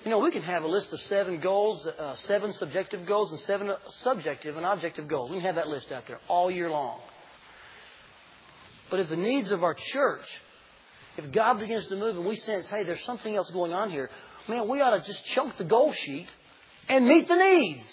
You 0.06 0.12
know, 0.12 0.20
we 0.20 0.30
can 0.30 0.44
have 0.44 0.64
a 0.64 0.68
list 0.68 0.94
of 0.94 1.02
seven 1.02 1.40
goals, 1.40 1.88
uh, 1.88 2.16
seven 2.28 2.54
subjective 2.54 3.08
goals, 3.08 3.32
and 3.32 3.42
seven 3.42 3.74
subjective 4.04 4.56
and 4.56 4.64
objective 4.64 5.08
goals. 5.08 5.32
We 5.32 5.38
can 5.38 5.46
have 5.48 5.56
that 5.56 5.68
list 5.68 5.92
out 5.92 6.06
there 6.06 6.20
all 6.28 6.52
year 6.52 6.70
long. 6.70 7.00
But 8.92 9.00
if 9.00 9.10
the 9.10 9.16
needs 9.16 9.50
of 9.50 9.64
our 9.64 9.74
church, 9.74 10.26
if 11.18 11.32
God 11.32 11.60
begins 11.60 11.88
to 11.88 11.96
move 11.96 12.18
and 12.18 12.26
we 12.28 12.36
sense, 12.36 12.68
hey, 12.68 12.84
there's 12.84 13.04
something 13.04 13.36
else 13.36 13.50
going 13.50 13.74
on 13.74 13.90
here, 13.90 14.12
man, 14.48 14.70
we 14.70 14.80
ought 14.80 14.92
to 14.92 15.02
just 15.04 15.26
chunk 15.26 15.58
the 15.58 15.64
goal 15.64 15.92
sheet 15.92 16.28
and 16.88 17.08
meet 17.08 17.28
the 17.28 17.36
needs. 17.36 17.84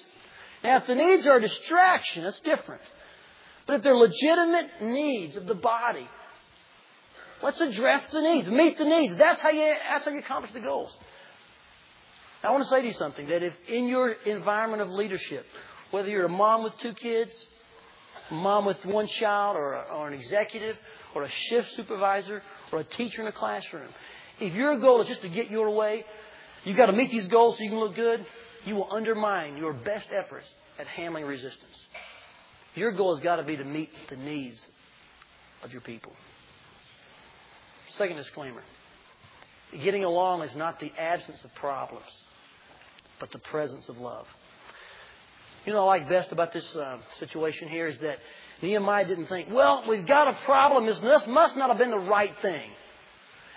Now, 0.62 0.76
if 0.76 0.86
the 0.86 0.94
needs 0.94 1.26
are 1.26 1.38
a 1.38 1.40
distraction, 1.40 2.24
that's 2.24 2.40
different. 2.40 2.82
But 3.66 3.76
if 3.76 3.82
they're 3.82 3.96
legitimate 3.96 4.68
needs 4.82 5.36
of 5.36 5.46
the 5.46 5.54
body, 5.54 6.06
let's 7.42 7.58
address 7.58 8.06
the 8.08 8.20
needs, 8.20 8.48
meet 8.48 8.76
the 8.76 8.84
needs. 8.84 9.16
That's 9.16 9.40
how 9.40 9.48
you, 9.48 9.74
that's 9.88 10.04
how 10.04 10.10
you 10.10 10.18
accomplish 10.18 10.52
the 10.52 10.60
goals. 10.60 10.94
I 12.42 12.50
want 12.50 12.64
to 12.64 12.68
say 12.68 12.82
to 12.82 12.88
you 12.88 12.94
something 12.94 13.28
that 13.28 13.42
if 13.42 13.54
in 13.68 13.86
your 13.86 14.10
environment 14.10 14.82
of 14.82 14.88
leadership, 14.88 15.46
whether 15.92 16.08
you're 16.08 16.24
a 16.24 16.28
mom 16.28 16.64
with 16.64 16.76
two 16.78 16.92
kids, 16.92 17.30
a 18.30 18.34
mom 18.34 18.64
with 18.64 18.84
one 18.84 19.06
child, 19.06 19.56
or, 19.56 19.74
a, 19.74 19.82
or 19.94 20.08
an 20.08 20.14
executive, 20.14 20.76
or 21.14 21.22
a 21.22 21.28
shift 21.28 21.70
supervisor, 21.72 22.42
or 22.72 22.80
a 22.80 22.84
teacher 22.84 23.22
in 23.22 23.28
a 23.28 23.32
classroom, 23.32 23.88
if 24.40 24.54
your 24.54 24.76
goal 24.78 25.00
is 25.02 25.08
just 25.08 25.22
to 25.22 25.28
get 25.28 25.50
your 25.50 25.70
way, 25.70 26.04
you've 26.64 26.76
got 26.76 26.86
to 26.86 26.92
meet 26.92 27.12
these 27.12 27.28
goals 27.28 27.58
so 27.58 27.62
you 27.62 27.70
can 27.70 27.78
look 27.78 27.94
good, 27.94 28.26
you 28.64 28.74
will 28.74 28.92
undermine 28.92 29.56
your 29.56 29.72
best 29.72 30.08
efforts 30.10 30.46
at 30.80 30.88
handling 30.88 31.24
resistance. 31.24 31.86
Your 32.74 32.90
goal 32.90 33.14
has 33.14 33.22
got 33.22 33.36
to 33.36 33.44
be 33.44 33.56
to 33.56 33.64
meet 33.64 33.90
the 34.08 34.16
needs 34.16 34.60
of 35.62 35.70
your 35.70 35.82
people. 35.82 36.12
Second 37.90 38.16
disclaimer. 38.16 38.62
Getting 39.84 40.04
along 40.04 40.42
is 40.42 40.56
not 40.56 40.80
the 40.80 40.92
absence 40.98 41.38
of 41.44 41.54
problems 41.54 42.10
but 43.22 43.30
the 43.30 43.38
presence 43.38 43.88
of 43.88 43.96
love. 43.98 44.26
You 45.64 45.72
know 45.72 45.86
what 45.86 45.92
I 45.92 45.98
like 46.00 46.08
best 46.08 46.32
about 46.32 46.52
this 46.52 46.74
uh, 46.74 46.98
situation 47.20 47.68
here 47.68 47.86
is 47.86 47.96
that 48.00 48.18
Nehemiah 48.62 49.06
didn't 49.06 49.26
think, 49.26 49.48
well, 49.48 49.84
we've 49.88 50.04
got 50.04 50.26
a 50.26 50.32
problem. 50.44 50.86
This 50.86 51.00
must 51.28 51.56
not 51.56 51.68
have 51.68 51.78
been 51.78 51.92
the 51.92 52.00
right 52.00 52.36
thing. 52.40 52.68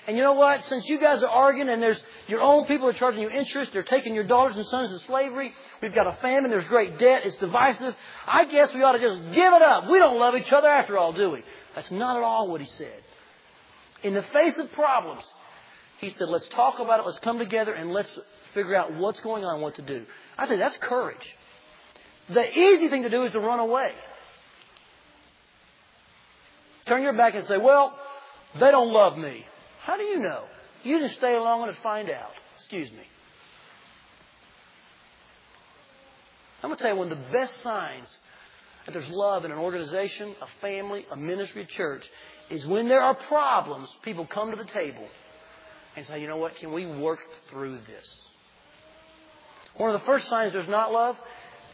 And 0.06 0.16
you 0.16 0.22
know 0.22 0.34
what? 0.34 0.64
Since 0.66 0.88
you 0.88 1.00
guys 1.00 1.24
are 1.24 1.32
arguing 1.32 1.70
and 1.70 1.82
there's 1.82 2.00
your 2.28 2.42
own 2.42 2.66
people 2.66 2.88
are 2.90 2.94
charging 2.94 3.24
you 3.24 3.30
interest, 3.32 3.74
they're 3.74 3.82
taking 3.82 4.14
your 4.14 4.24
daughters 4.24 4.56
and 4.56 4.68
sons 4.68 4.92
into 4.92 5.04
slavery, 5.06 5.52
we've 5.82 5.96
got 5.96 6.06
a 6.06 6.14
famine, 6.22 6.52
there's 6.52 6.66
great 6.66 7.00
debt, 7.00 7.26
it's 7.26 7.38
divisive, 7.38 7.96
I 8.28 8.46
guess 8.46 8.72
we 8.72 8.84
ought 8.84 8.92
to 8.92 9.00
just 9.00 9.20
give 9.32 9.52
it 9.52 9.64
up. 9.64 9.90
We 9.90 9.98
don't 9.98 10.20
love 10.20 10.36
each 10.36 10.54
other 10.54 10.68
after 10.68 10.96
all, 10.96 11.12
do 11.12 11.32
we? 11.32 11.44
That's 11.74 11.90
not 11.90 12.18
at 12.18 12.22
all 12.22 12.50
what 12.50 12.62
he 12.62 12.68
said. 12.68 13.04
In 14.04 14.14
the 14.14 14.22
face 14.22 14.60
of 14.60 14.72
problems, 14.74 15.24
he 15.98 16.12
said, 16.12 16.30
let's 16.30 16.48
talk 16.50 16.78
about 16.78 17.00
it, 17.00 17.06
let's 17.08 17.18
come 17.18 17.40
together, 17.40 17.74
and 17.74 17.92
let's 17.92 18.16
figure 18.56 18.76
out 18.76 18.94
what's 18.94 19.22
going 19.22 19.44
on, 19.44 19.62
what 19.62 19.76
to 19.76 19.84
do. 19.84 20.06
I 20.38 20.48
think 20.48 20.60
that's 20.60 20.78
courage. 20.78 21.18
The 22.30 22.58
easy 22.58 22.90
thing 22.90 23.04
to 23.04 23.10
do 23.12 23.24
is 23.24 23.34
to 23.34 23.40
run 23.40 23.60
away. 23.60 23.92
Turn 26.88 27.04
your 27.04 27.14
back 27.14 27.36
and 27.36 27.46
say, 27.46 27.58
well, 27.58 27.96
they 28.60 28.72
don't 28.72 28.92
love 28.92 29.18
me. 29.18 29.46
How 29.84 29.98
do 29.98 30.04
you 30.04 30.20
know? 30.20 30.46
You 30.84 31.00
just 31.00 31.16
stay 31.16 31.36
along 31.36 31.68
and 31.68 31.78
find 31.78 32.10
out. 32.10 32.32
Excuse 32.58 32.92
me. 32.92 33.04
I'm 36.64 36.70
going 36.70 36.78
to 36.78 36.84
tell 36.84 36.94
you 36.94 36.98
one 36.98 37.12
of 37.12 37.18
the 37.18 37.32
best 37.32 37.62
signs 37.62 38.08
that 38.86 38.94
there's 38.94 39.10
love 39.10 39.46
in 39.46 39.52
an 39.52 39.58
organization, 39.58 40.36
a 40.42 40.48
family, 40.62 41.06
a 41.12 41.16
ministry, 41.16 41.64
a 41.64 41.66
church, 41.66 42.04
is 42.50 42.66
when 42.66 42.88
there 42.88 43.02
are 43.02 43.16
problems, 43.16 43.90
people 44.04 44.26
come 44.26 44.52
to 44.52 44.58
the 44.58 44.66
table 44.66 45.08
and 45.96 46.06
say, 46.06 46.22
you 46.22 46.28
know 46.28 46.38
what, 46.38 46.56
can 46.56 46.72
we 46.72 46.86
work 46.86 47.20
through 47.50 47.78
this? 47.88 48.22
One 49.78 49.94
of 49.94 50.00
the 50.00 50.06
first 50.06 50.28
signs 50.30 50.54
there's 50.54 50.70
not 50.70 50.92
love 50.92 51.18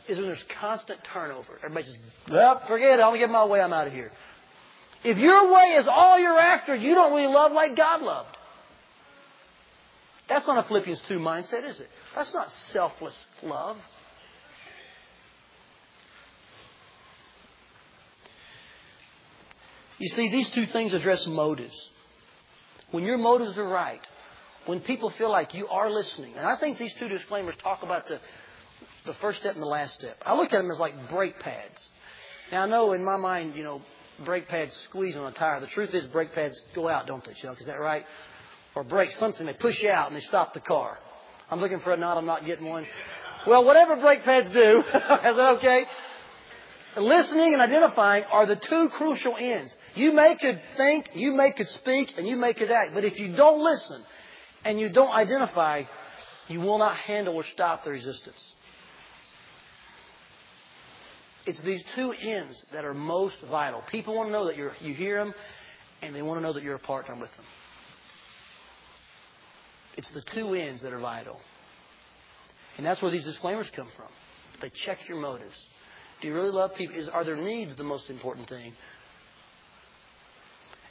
is 0.08 0.18
when 0.18 0.28
there's 0.28 0.44
constant 0.60 1.00
turnover. 1.14 1.58
Everybody 1.58 1.86
says, 1.86 1.98
well, 2.30 2.62
forget 2.68 3.00
it. 3.00 3.02
I'll 3.02 3.18
get 3.18 3.30
my 3.30 3.46
way. 3.46 3.62
I'm 3.62 3.74
out 3.74 3.88
of 3.88 3.94
here. 3.94 4.12
If 5.04 5.18
your 5.18 5.54
way 5.54 5.76
is 5.78 5.88
all 5.88 6.20
you're 6.20 6.40
after, 6.40 6.76
you 6.76 6.96
don't 6.96 7.14
really 7.14 7.34
love 7.34 7.52
like 7.52 7.76
God 7.76 8.02
loved. 8.02 8.38
That's 10.28 10.48
not 10.48 10.64
a 10.64 10.68
Philippians 10.68 11.02
2 11.08 11.20
mindset, 11.20 11.68
is 11.68 11.80
it? 11.80 11.90
That's 12.16 12.34
not 12.34 12.50
selfless 12.72 13.26
love. 13.44 13.78
You 20.00 20.08
see, 20.08 20.30
these 20.30 20.50
two 20.50 20.66
things 20.66 20.94
address 20.94 21.28
motives. 21.28 21.76
When 22.92 23.04
your 23.04 23.18
motives 23.18 23.58
are 23.58 23.68
right, 23.68 24.02
when 24.66 24.80
people 24.82 25.10
feel 25.12 25.30
like 25.30 25.54
you 25.54 25.68
are 25.68 25.90
listening, 25.90 26.34
and 26.36 26.46
I 26.46 26.56
think 26.58 26.78
these 26.78 26.94
two 26.96 27.08
disclaimers 27.08 27.56
talk 27.58 27.84
about 27.84 28.08
the, 28.08 28.20
the 29.06 29.14
first 29.16 29.40
step 29.40 29.54
and 29.54 29.62
the 29.62 29.68
last 29.68 29.96
step. 29.96 30.22
I 30.26 30.36
look 30.36 30.54
at 30.54 30.62
them 30.62 30.70
as 30.72 30.80
like 30.80 31.10
brake 31.10 31.40
pads. 31.40 31.88
Now, 32.52 32.64
I 32.64 32.68
know 32.68 32.92
in 32.94 33.04
my 33.04 33.18
mind, 33.18 33.56
you 33.56 33.64
know, 33.64 33.82
brake 34.24 34.48
pads 34.48 34.74
squeeze 34.90 35.16
on 35.16 35.26
a 35.26 35.32
tire. 35.32 35.60
The 35.60 35.68
truth 35.68 35.94
is, 35.94 36.06
brake 36.08 36.34
pads 36.34 36.60
go 36.76 36.88
out, 36.88 37.08
don't 37.08 37.24
they, 37.26 37.34
Chuck? 37.34 37.60
Is 37.60 37.68
that 37.68 37.80
right? 37.80 38.06
Or 38.76 38.84
brake 38.84 39.12
something, 39.14 39.46
they 39.46 39.54
push 39.54 39.82
you 39.82 39.90
out 39.90 40.08
and 40.08 40.16
they 40.16 40.22
stop 40.22 40.54
the 40.54 40.60
car. 40.60 40.98
I'm 41.50 41.60
looking 41.60 41.80
for 41.80 41.92
a 41.92 41.98
nod, 41.98 42.18
I'm 42.18 42.26
not 42.26 42.46
getting 42.46 42.70
one. 42.70 42.86
Well, 43.48 43.66
whatever 43.66 43.96
brake 43.96 44.24
pads 44.24 44.50
do, 44.50 44.80
is 44.94 44.94
that 44.94 45.58
okay? 45.58 45.86
Listening 46.96 47.54
and 47.54 47.62
identifying 47.62 48.26
are 48.26 48.46
the 48.46 48.58
two 48.58 48.90
crucial 48.90 49.36
ends. 49.38 49.74
You 49.96 50.14
may 50.14 50.36
could 50.36 50.62
think, 50.78 51.10
you 51.16 51.34
may 51.34 51.52
could 51.52 51.68
speak, 51.70 52.18
and 52.18 52.28
you 52.28 52.36
may 52.36 52.54
could 52.54 52.70
act, 52.70 52.94
but 52.94 53.04
if 53.04 53.20
you 53.20 53.34
don't 53.36 53.62
listen 53.64 54.04
and 54.64 54.80
you 54.80 54.90
don't 54.90 55.12
identify, 55.12 55.84
you 56.48 56.62
will 56.62 56.78
not 56.78 56.96
handle 56.96 57.36
or 57.36 57.44
stop 57.46 57.84
the 57.84 57.92
resistance. 57.92 58.42
It's 61.46 61.62
these 61.62 61.84
two 61.96 62.12
ends 62.12 62.64
that 62.72 62.86
are 62.86 62.94
most 62.94 63.38
vital. 63.50 63.82
People 63.90 64.16
want 64.16 64.28
to 64.28 64.32
know 64.32 64.46
that 64.46 64.56
you're, 64.56 64.74
you 64.80 64.94
hear 64.94 65.18
them, 65.18 65.34
and 66.02 66.16
they 66.16 66.22
want 66.22 66.40
to 66.40 66.44
know 66.44 66.54
that 66.54 66.64
you're 66.64 66.76
a 66.76 66.80
partner 66.80 67.16
with 67.16 67.32
them. 67.36 67.46
It's 69.98 70.12
the 70.12 70.22
two 70.22 70.54
ends 70.54 70.82
that 70.84 70.94
are 70.94 71.00
vital. 71.00 71.40
And 72.78 72.86
that's 72.86 73.02
where 73.02 73.12
these 73.12 73.24
disclaimers 73.24 73.68
come 73.76 73.88
from. 73.96 74.08
They 74.62 74.70
check 74.70 75.00
your 75.08 75.20
motives. 75.20 75.60
Do 76.22 76.28
you 76.28 76.34
really 76.34 76.52
love 76.52 76.76
people? 76.76 76.96
Is, 76.96 77.10
are 77.10 77.24
their 77.24 77.36
needs 77.36 77.76
the 77.76 77.84
most 77.84 78.10
important 78.10 78.48
thing? 78.48 78.74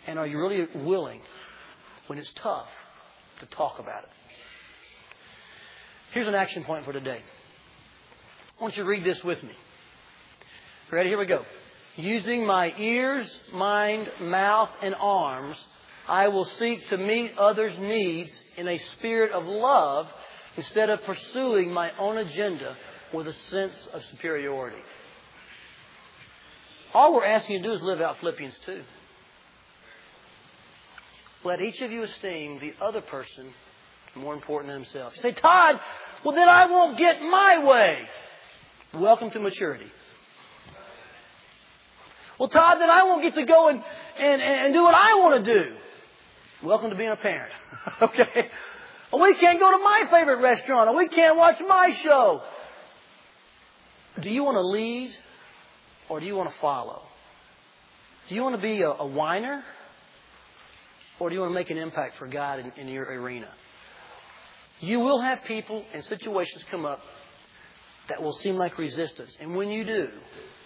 And 0.07 0.19
are 0.19 0.27
you 0.27 0.39
really 0.39 0.67
willing, 0.85 1.21
when 2.09 2.19
it's 2.19 2.33
tough, 2.35 2.69
to 3.41 3.47
talk 3.47 3.79
about 3.79 4.05
it? 4.05 4.11
Here's 6.13 6.27
an 6.27 6.35
action 6.35 6.65
point 6.65 6.85
for 6.85 6.93
today. 6.93 7.23
I 8.59 8.63
want 8.63 8.77
you 8.77 8.83
to 8.83 8.89
read 8.89 9.05
this 9.05 9.23
with 9.23 9.43
me. 9.43 9.53
Ready? 10.91 11.09
Here 11.09 11.19
we 11.19 11.27
go. 11.27 11.45
Using 11.97 12.47
my 12.47 12.75
ears, 12.79 13.29
mind, 13.53 14.11
mouth, 14.21 14.71
and 14.83 14.95
arms, 14.95 15.57
I 16.09 16.29
will 16.29 16.45
seek 16.45 16.87
to 16.89 16.99
meet 16.99 17.37
others' 17.39 17.79
needs 17.79 18.33
in 18.57 18.67
a 18.67 18.79
spirit 18.79 19.33
of 19.33 19.45
love 19.45 20.09
instead 20.57 20.91
of 20.91 21.03
pursuing 21.05 21.73
my 21.73 21.93
own 21.99 22.19
agenda 22.19 22.77
with 23.13 23.29
a 23.29 23.33
sense 23.33 23.77
of 23.93 24.05
superiority. 24.07 24.83
All 26.93 27.15
we're 27.15 27.25
asking 27.25 27.57
you 27.57 27.63
to 27.63 27.69
do 27.69 27.75
is 27.75 27.83
live 27.83 28.01
out 28.01 28.19
Philippians 28.19 28.59
2. 28.67 28.83
Let 31.45 31.61
each 31.61 31.81
of 31.81 31.91
you 31.91 32.03
esteem 32.03 32.61
the 32.61 32.75
other 32.81 33.01
person 33.01 33.53
more 34.15 34.35
important 34.35 34.73
than 34.73 34.83
himself. 34.83 35.15
You 35.17 35.23
say, 35.23 35.33
Todd, 35.33 35.81
well 36.25 36.35
then 36.35 36.49
I 36.49 36.67
won't 36.67 36.99
get 36.99 37.23
my 37.23 37.65
way. 37.65 37.99
Welcome 38.93 39.31
to 39.31 39.41
maturity. 39.41 39.91
Well, 42.39 42.49
Todd, 42.49 42.81
then 42.81 42.91
I 42.91 43.05
won't 43.05 43.23
get 43.23 43.35
to 43.35 43.45
go 43.45 43.69
and, 43.69 43.83
and, 44.19 44.43
and 44.43 44.75
do 44.75 44.83
what 44.83 44.95
I 44.95 45.15
want 45.15 45.45
to 45.45 45.55
do. 45.55 45.77
Welcome 46.63 46.91
to 46.91 46.97
being 46.97 47.11
a 47.11 47.17
parent. 47.17 47.53
okay? 48.03 48.49
We 49.13 49.35
can't 49.35 49.59
go 49.59 49.71
to 49.71 49.79
my 49.79 50.09
favorite 50.11 50.41
restaurant, 50.41 50.89
or 50.89 50.97
we 50.97 51.09
can't 51.09 51.37
watch 51.37 51.61
my 51.67 51.91
show. 52.03 52.43
Do 54.21 54.31
you 54.31 54.45
want 54.45 54.57
to 54.57 54.63
lead, 54.63 55.11
or 56.09 56.21
do 56.21 56.27
you 56.27 56.35
want 56.35 56.51
to 56.51 56.57
follow? 56.61 57.03
Do 58.29 58.35
you 58.35 58.43
want 58.43 58.57
to 58.57 58.63
be 58.63 58.83
a, 58.83 58.91
a 58.91 59.07
whiner, 59.07 59.63
or 61.21 61.29
do 61.29 61.35
you 61.35 61.41
want 61.41 61.51
to 61.51 61.55
make 61.55 61.71
an 61.71 61.79
impact 61.79 62.17
for 62.17 62.27
God 62.27 62.59
in, 62.59 62.73
in 62.77 62.89
your 62.89 63.05
arena? 63.05 63.49
You 64.81 65.01
will 65.01 65.21
have 65.21 65.45
people 65.45 65.85
and 65.93 66.03
situations 66.03 66.65
come 66.71 66.87
up 66.87 67.01
that 68.09 68.23
will 68.23 68.33
seem 68.33 68.57
like 68.57 68.79
resistance. 68.79 69.37
And 69.39 69.55
when 69.55 69.69
you 69.69 69.85
do, 69.85 70.09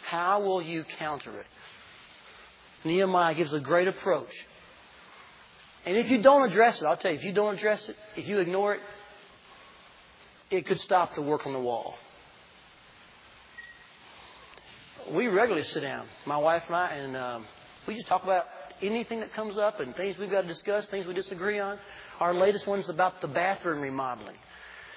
how 0.06 0.40
will 0.40 0.62
you 0.62 0.84
counter 0.98 1.40
it? 1.40 1.46
Nehemiah 2.84 3.34
gives 3.34 3.52
a 3.52 3.60
great 3.60 3.88
approach. 3.88 4.32
And 5.84 5.96
if 5.96 6.10
you 6.10 6.22
don't 6.22 6.48
address 6.48 6.80
it, 6.80 6.84
I'll 6.84 6.96
tell 6.96 7.10
you, 7.10 7.18
if 7.18 7.24
you 7.24 7.32
don't 7.32 7.56
address 7.56 7.86
it, 7.88 7.96
if 8.16 8.26
you 8.28 8.38
ignore 8.38 8.74
it, 8.74 8.80
it 10.50 10.66
could 10.66 10.80
stop 10.80 11.14
the 11.14 11.22
work 11.22 11.46
on 11.46 11.52
the 11.52 11.60
wall. 11.60 11.96
We 15.10 15.26
regularly 15.26 15.66
sit 15.66 15.80
down, 15.80 16.06
my 16.24 16.38
wife 16.38 16.62
and 16.68 16.76
I, 16.76 16.90
and 16.94 17.16
um, 17.16 17.46
we 17.86 17.94
just 17.94 18.06
talk 18.06 18.22
about 18.22 18.44
anything 18.86 19.20
that 19.20 19.32
comes 19.32 19.56
up 19.58 19.80
and 19.80 19.94
things 19.96 20.18
we've 20.18 20.30
got 20.30 20.42
to 20.42 20.48
discuss, 20.48 20.86
things 20.86 21.06
we 21.06 21.14
disagree 21.14 21.58
on. 21.58 21.78
Our 22.20 22.34
latest 22.34 22.66
one's 22.66 22.88
about 22.88 23.20
the 23.20 23.28
bathroom 23.28 23.80
remodeling. 23.80 24.36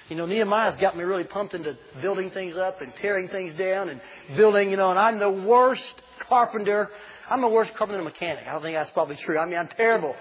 You 0.08 0.16
know, 0.16 0.24
Nehemiah's 0.24 0.76
got 0.76 0.96
me 0.96 1.04
really 1.04 1.24
pumped 1.24 1.54
into 1.54 1.76
building 2.00 2.30
things 2.30 2.56
up 2.56 2.80
and 2.80 2.94
tearing 2.96 3.28
things 3.28 3.52
down 3.54 3.90
and 3.90 4.00
building, 4.36 4.70
you 4.70 4.76
know, 4.76 4.90
and 4.90 4.98
I'm 4.98 5.18
the 5.18 5.30
worst 5.30 6.02
carpenter. 6.20 6.88
I'm 7.28 7.42
the 7.42 7.48
worst 7.48 7.74
carpenter 7.74 8.02
mechanic. 8.02 8.44
I 8.48 8.52
don't 8.52 8.62
think 8.62 8.74
that's 8.74 8.90
probably 8.90 9.16
true. 9.16 9.38
I 9.38 9.44
mean, 9.44 9.58
I'm 9.58 9.68
terrible. 9.68 10.16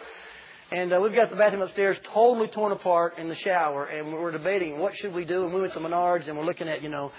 And 0.72 0.92
uh, 0.92 1.00
we've 1.02 1.16
got 1.16 1.30
the 1.30 1.38
bathroom 1.38 1.62
upstairs 1.62 1.98
totally 2.14 2.50
torn 2.50 2.74
apart 2.74 3.18
in 3.18 3.30
the 3.30 3.36
shower, 3.36 3.86
and 3.86 4.12
we're 4.12 4.32
debating 4.32 4.80
what 4.80 4.94
should 4.98 5.14
we 5.14 5.24
do. 5.24 5.46
And 5.46 5.54
we 5.54 5.62
went 5.62 5.72
to 5.74 5.80
Menards, 5.80 6.28
and 6.28 6.38
we're 6.38 6.46
looking 6.46 6.68
at, 6.68 6.82
you 6.82 6.90
know, 6.90 7.14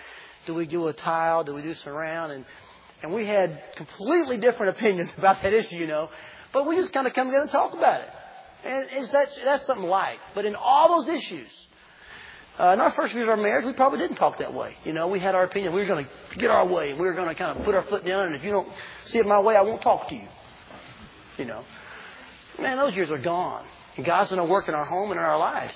do 0.45 0.53
we 0.53 0.67
do 0.67 0.89
a 0.89 0.93
tile? 0.93 1.45
Do 1.45 1.55
we 1.55 1.63
do 1.63 1.73
surround? 1.73 2.33
And 2.33 2.45
and 3.03 3.15
we 3.15 3.27
had 3.27 3.63
completely 3.77 4.39
different 4.39 4.71
opinions 4.77 5.11
about 5.17 5.43
that 5.43 5.53
issue, 5.53 5.77
you 5.77 5.87
know. 5.87 6.11
But 6.53 6.67
we 6.67 6.77
just 6.77 6.93
kind 6.93 7.07
of 7.07 7.13
come 7.13 7.29
together 7.29 7.43
and 7.43 7.51
talk 7.51 7.75
about 7.75 8.01
it. 8.01 8.09
And 8.65 9.03
is 9.03 9.11
that, 9.11 9.29
that's 9.45 9.67
something 9.67 9.87
light. 9.87 10.19
But 10.35 10.45
in 10.45 10.57
all 10.57 11.01
those 11.03 11.15
issues, 11.15 11.49
uh, 12.59 12.71
in 12.71 12.81
our 12.81 12.91
first 12.91 13.15
years 13.15 13.25
of 13.25 13.31
our 13.31 13.37
marriage, 13.37 13.65
we 13.65 13.73
probably 13.73 13.99
didn't 13.99 14.17
talk 14.17 14.39
that 14.39 14.53
way. 14.53 14.75
You 14.85 14.93
know, 14.93 15.07
we 15.07 15.21
had 15.21 15.35
our 15.35 15.45
opinion. 15.45 15.73
We 15.73 15.81
were 15.81 15.87
going 15.87 16.05
to 16.05 16.39
get 16.39 16.51
our 16.51 16.67
way. 16.67 16.93
We 16.93 17.01
were 17.01 17.15
going 17.15 17.29
to 17.29 17.35
kind 17.35 17.57
of 17.57 17.65
put 17.65 17.75
our 17.75 17.85
foot 17.85 18.05
down. 18.05 18.27
And 18.27 18.35
if 18.35 18.43
you 18.43 18.51
don't 18.51 18.69
see 19.05 19.19
it 19.19 19.27
my 19.27 19.41
way, 19.41 19.55
I 19.55 19.63
won't 19.63 19.81
talk 19.81 20.09
to 20.09 20.15
you. 20.15 20.27
You 21.37 21.45
know. 21.45 21.65
Man, 22.59 22.77
those 22.77 22.97
years 22.97 23.13
are 23.13 23.19
gone. 23.19 23.65
And 23.97 24.05
God's 24.05 24.31
going 24.31 24.45
to 24.45 24.51
work 24.51 24.69
in 24.69 24.75
our 24.75 24.85
home 24.85 25.13
and 25.13 25.21
in 25.21 25.25
our 25.25 25.39
lives. 25.39 25.75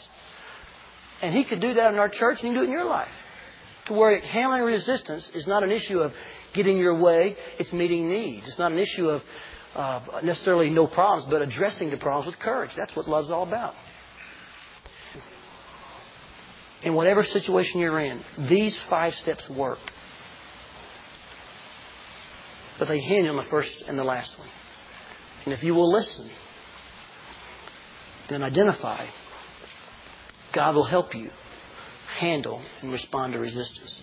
And 1.20 1.32
He 1.32 1.44
could 1.44 1.60
do 1.60 1.74
that 1.74 1.92
in 1.92 2.00
our 2.00 2.08
church, 2.08 2.42
and 2.42 2.48
He 2.48 2.54
can 2.54 2.54
do 2.54 2.60
it 2.62 2.64
in 2.64 2.72
your 2.72 2.84
life. 2.84 3.12
To 3.86 3.92
where 3.92 4.18
handling 4.20 4.62
resistance 4.62 5.28
is 5.34 5.46
not 5.46 5.62
an 5.62 5.70
issue 5.70 6.00
of 6.00 6.12
getting 6.52 6.78
your 6.78 6.96
way, 6.96 7.36
it's 7.58 7.72
meeting 7.72 8.08
needs. 8.08 8.48
It's 8.48 8.58
not 8.58 8.72
an 8.72 8.78
issue 8.78 9.08
of 9.08 9.22
uh, 9.74 10.20
necessarily 10.22 10.70
no 10.70 10.86
problems, 10.86 11.26
but 11.30 11.42
addressing 11.42 11.90
the 11.90 11.96
problems 11.96 12.26
with 12.26 12.38
courage. 12.38 12.70
That's 12.76 12.94
what 12.94 13.08
love's 13.08 13.30
all 13.30 13.42
about. 13.42 13.74
In 16.82 16.94
whatever 16.94 17.22
situation 17.22 17.80
you're 17.80 18.00
in, 18.00 18.22
these 18.36 18.76
five 18.90 19.14
steps 19.14 19.48
work. 19.48 19.78
But 22.78 22.88
they 22.88 23.00
hinge 23.00 23.28
on 23.28 23.36
the 23.36 23.44
first 23.44 23.82
and 23.86 23.98
the 23.98 24.04
last 24.04 24.38
one. 24.38 24.48
And 25.44 25.54
if 25.54 25.62
you 25.62 25.74
will 25.74 25.90
listen, 25.90 26.28
then 28.28 28.42
identify, 28.42 29.06
God 30.52 30.74
will 30.74 30.84
help 30.84 31.14
you 31.14 31.30
handle 32.18 32.60
and 32.80 32.92
respond 32.92 33.32
to 33.32 33.38
resistance. 33.38 34.02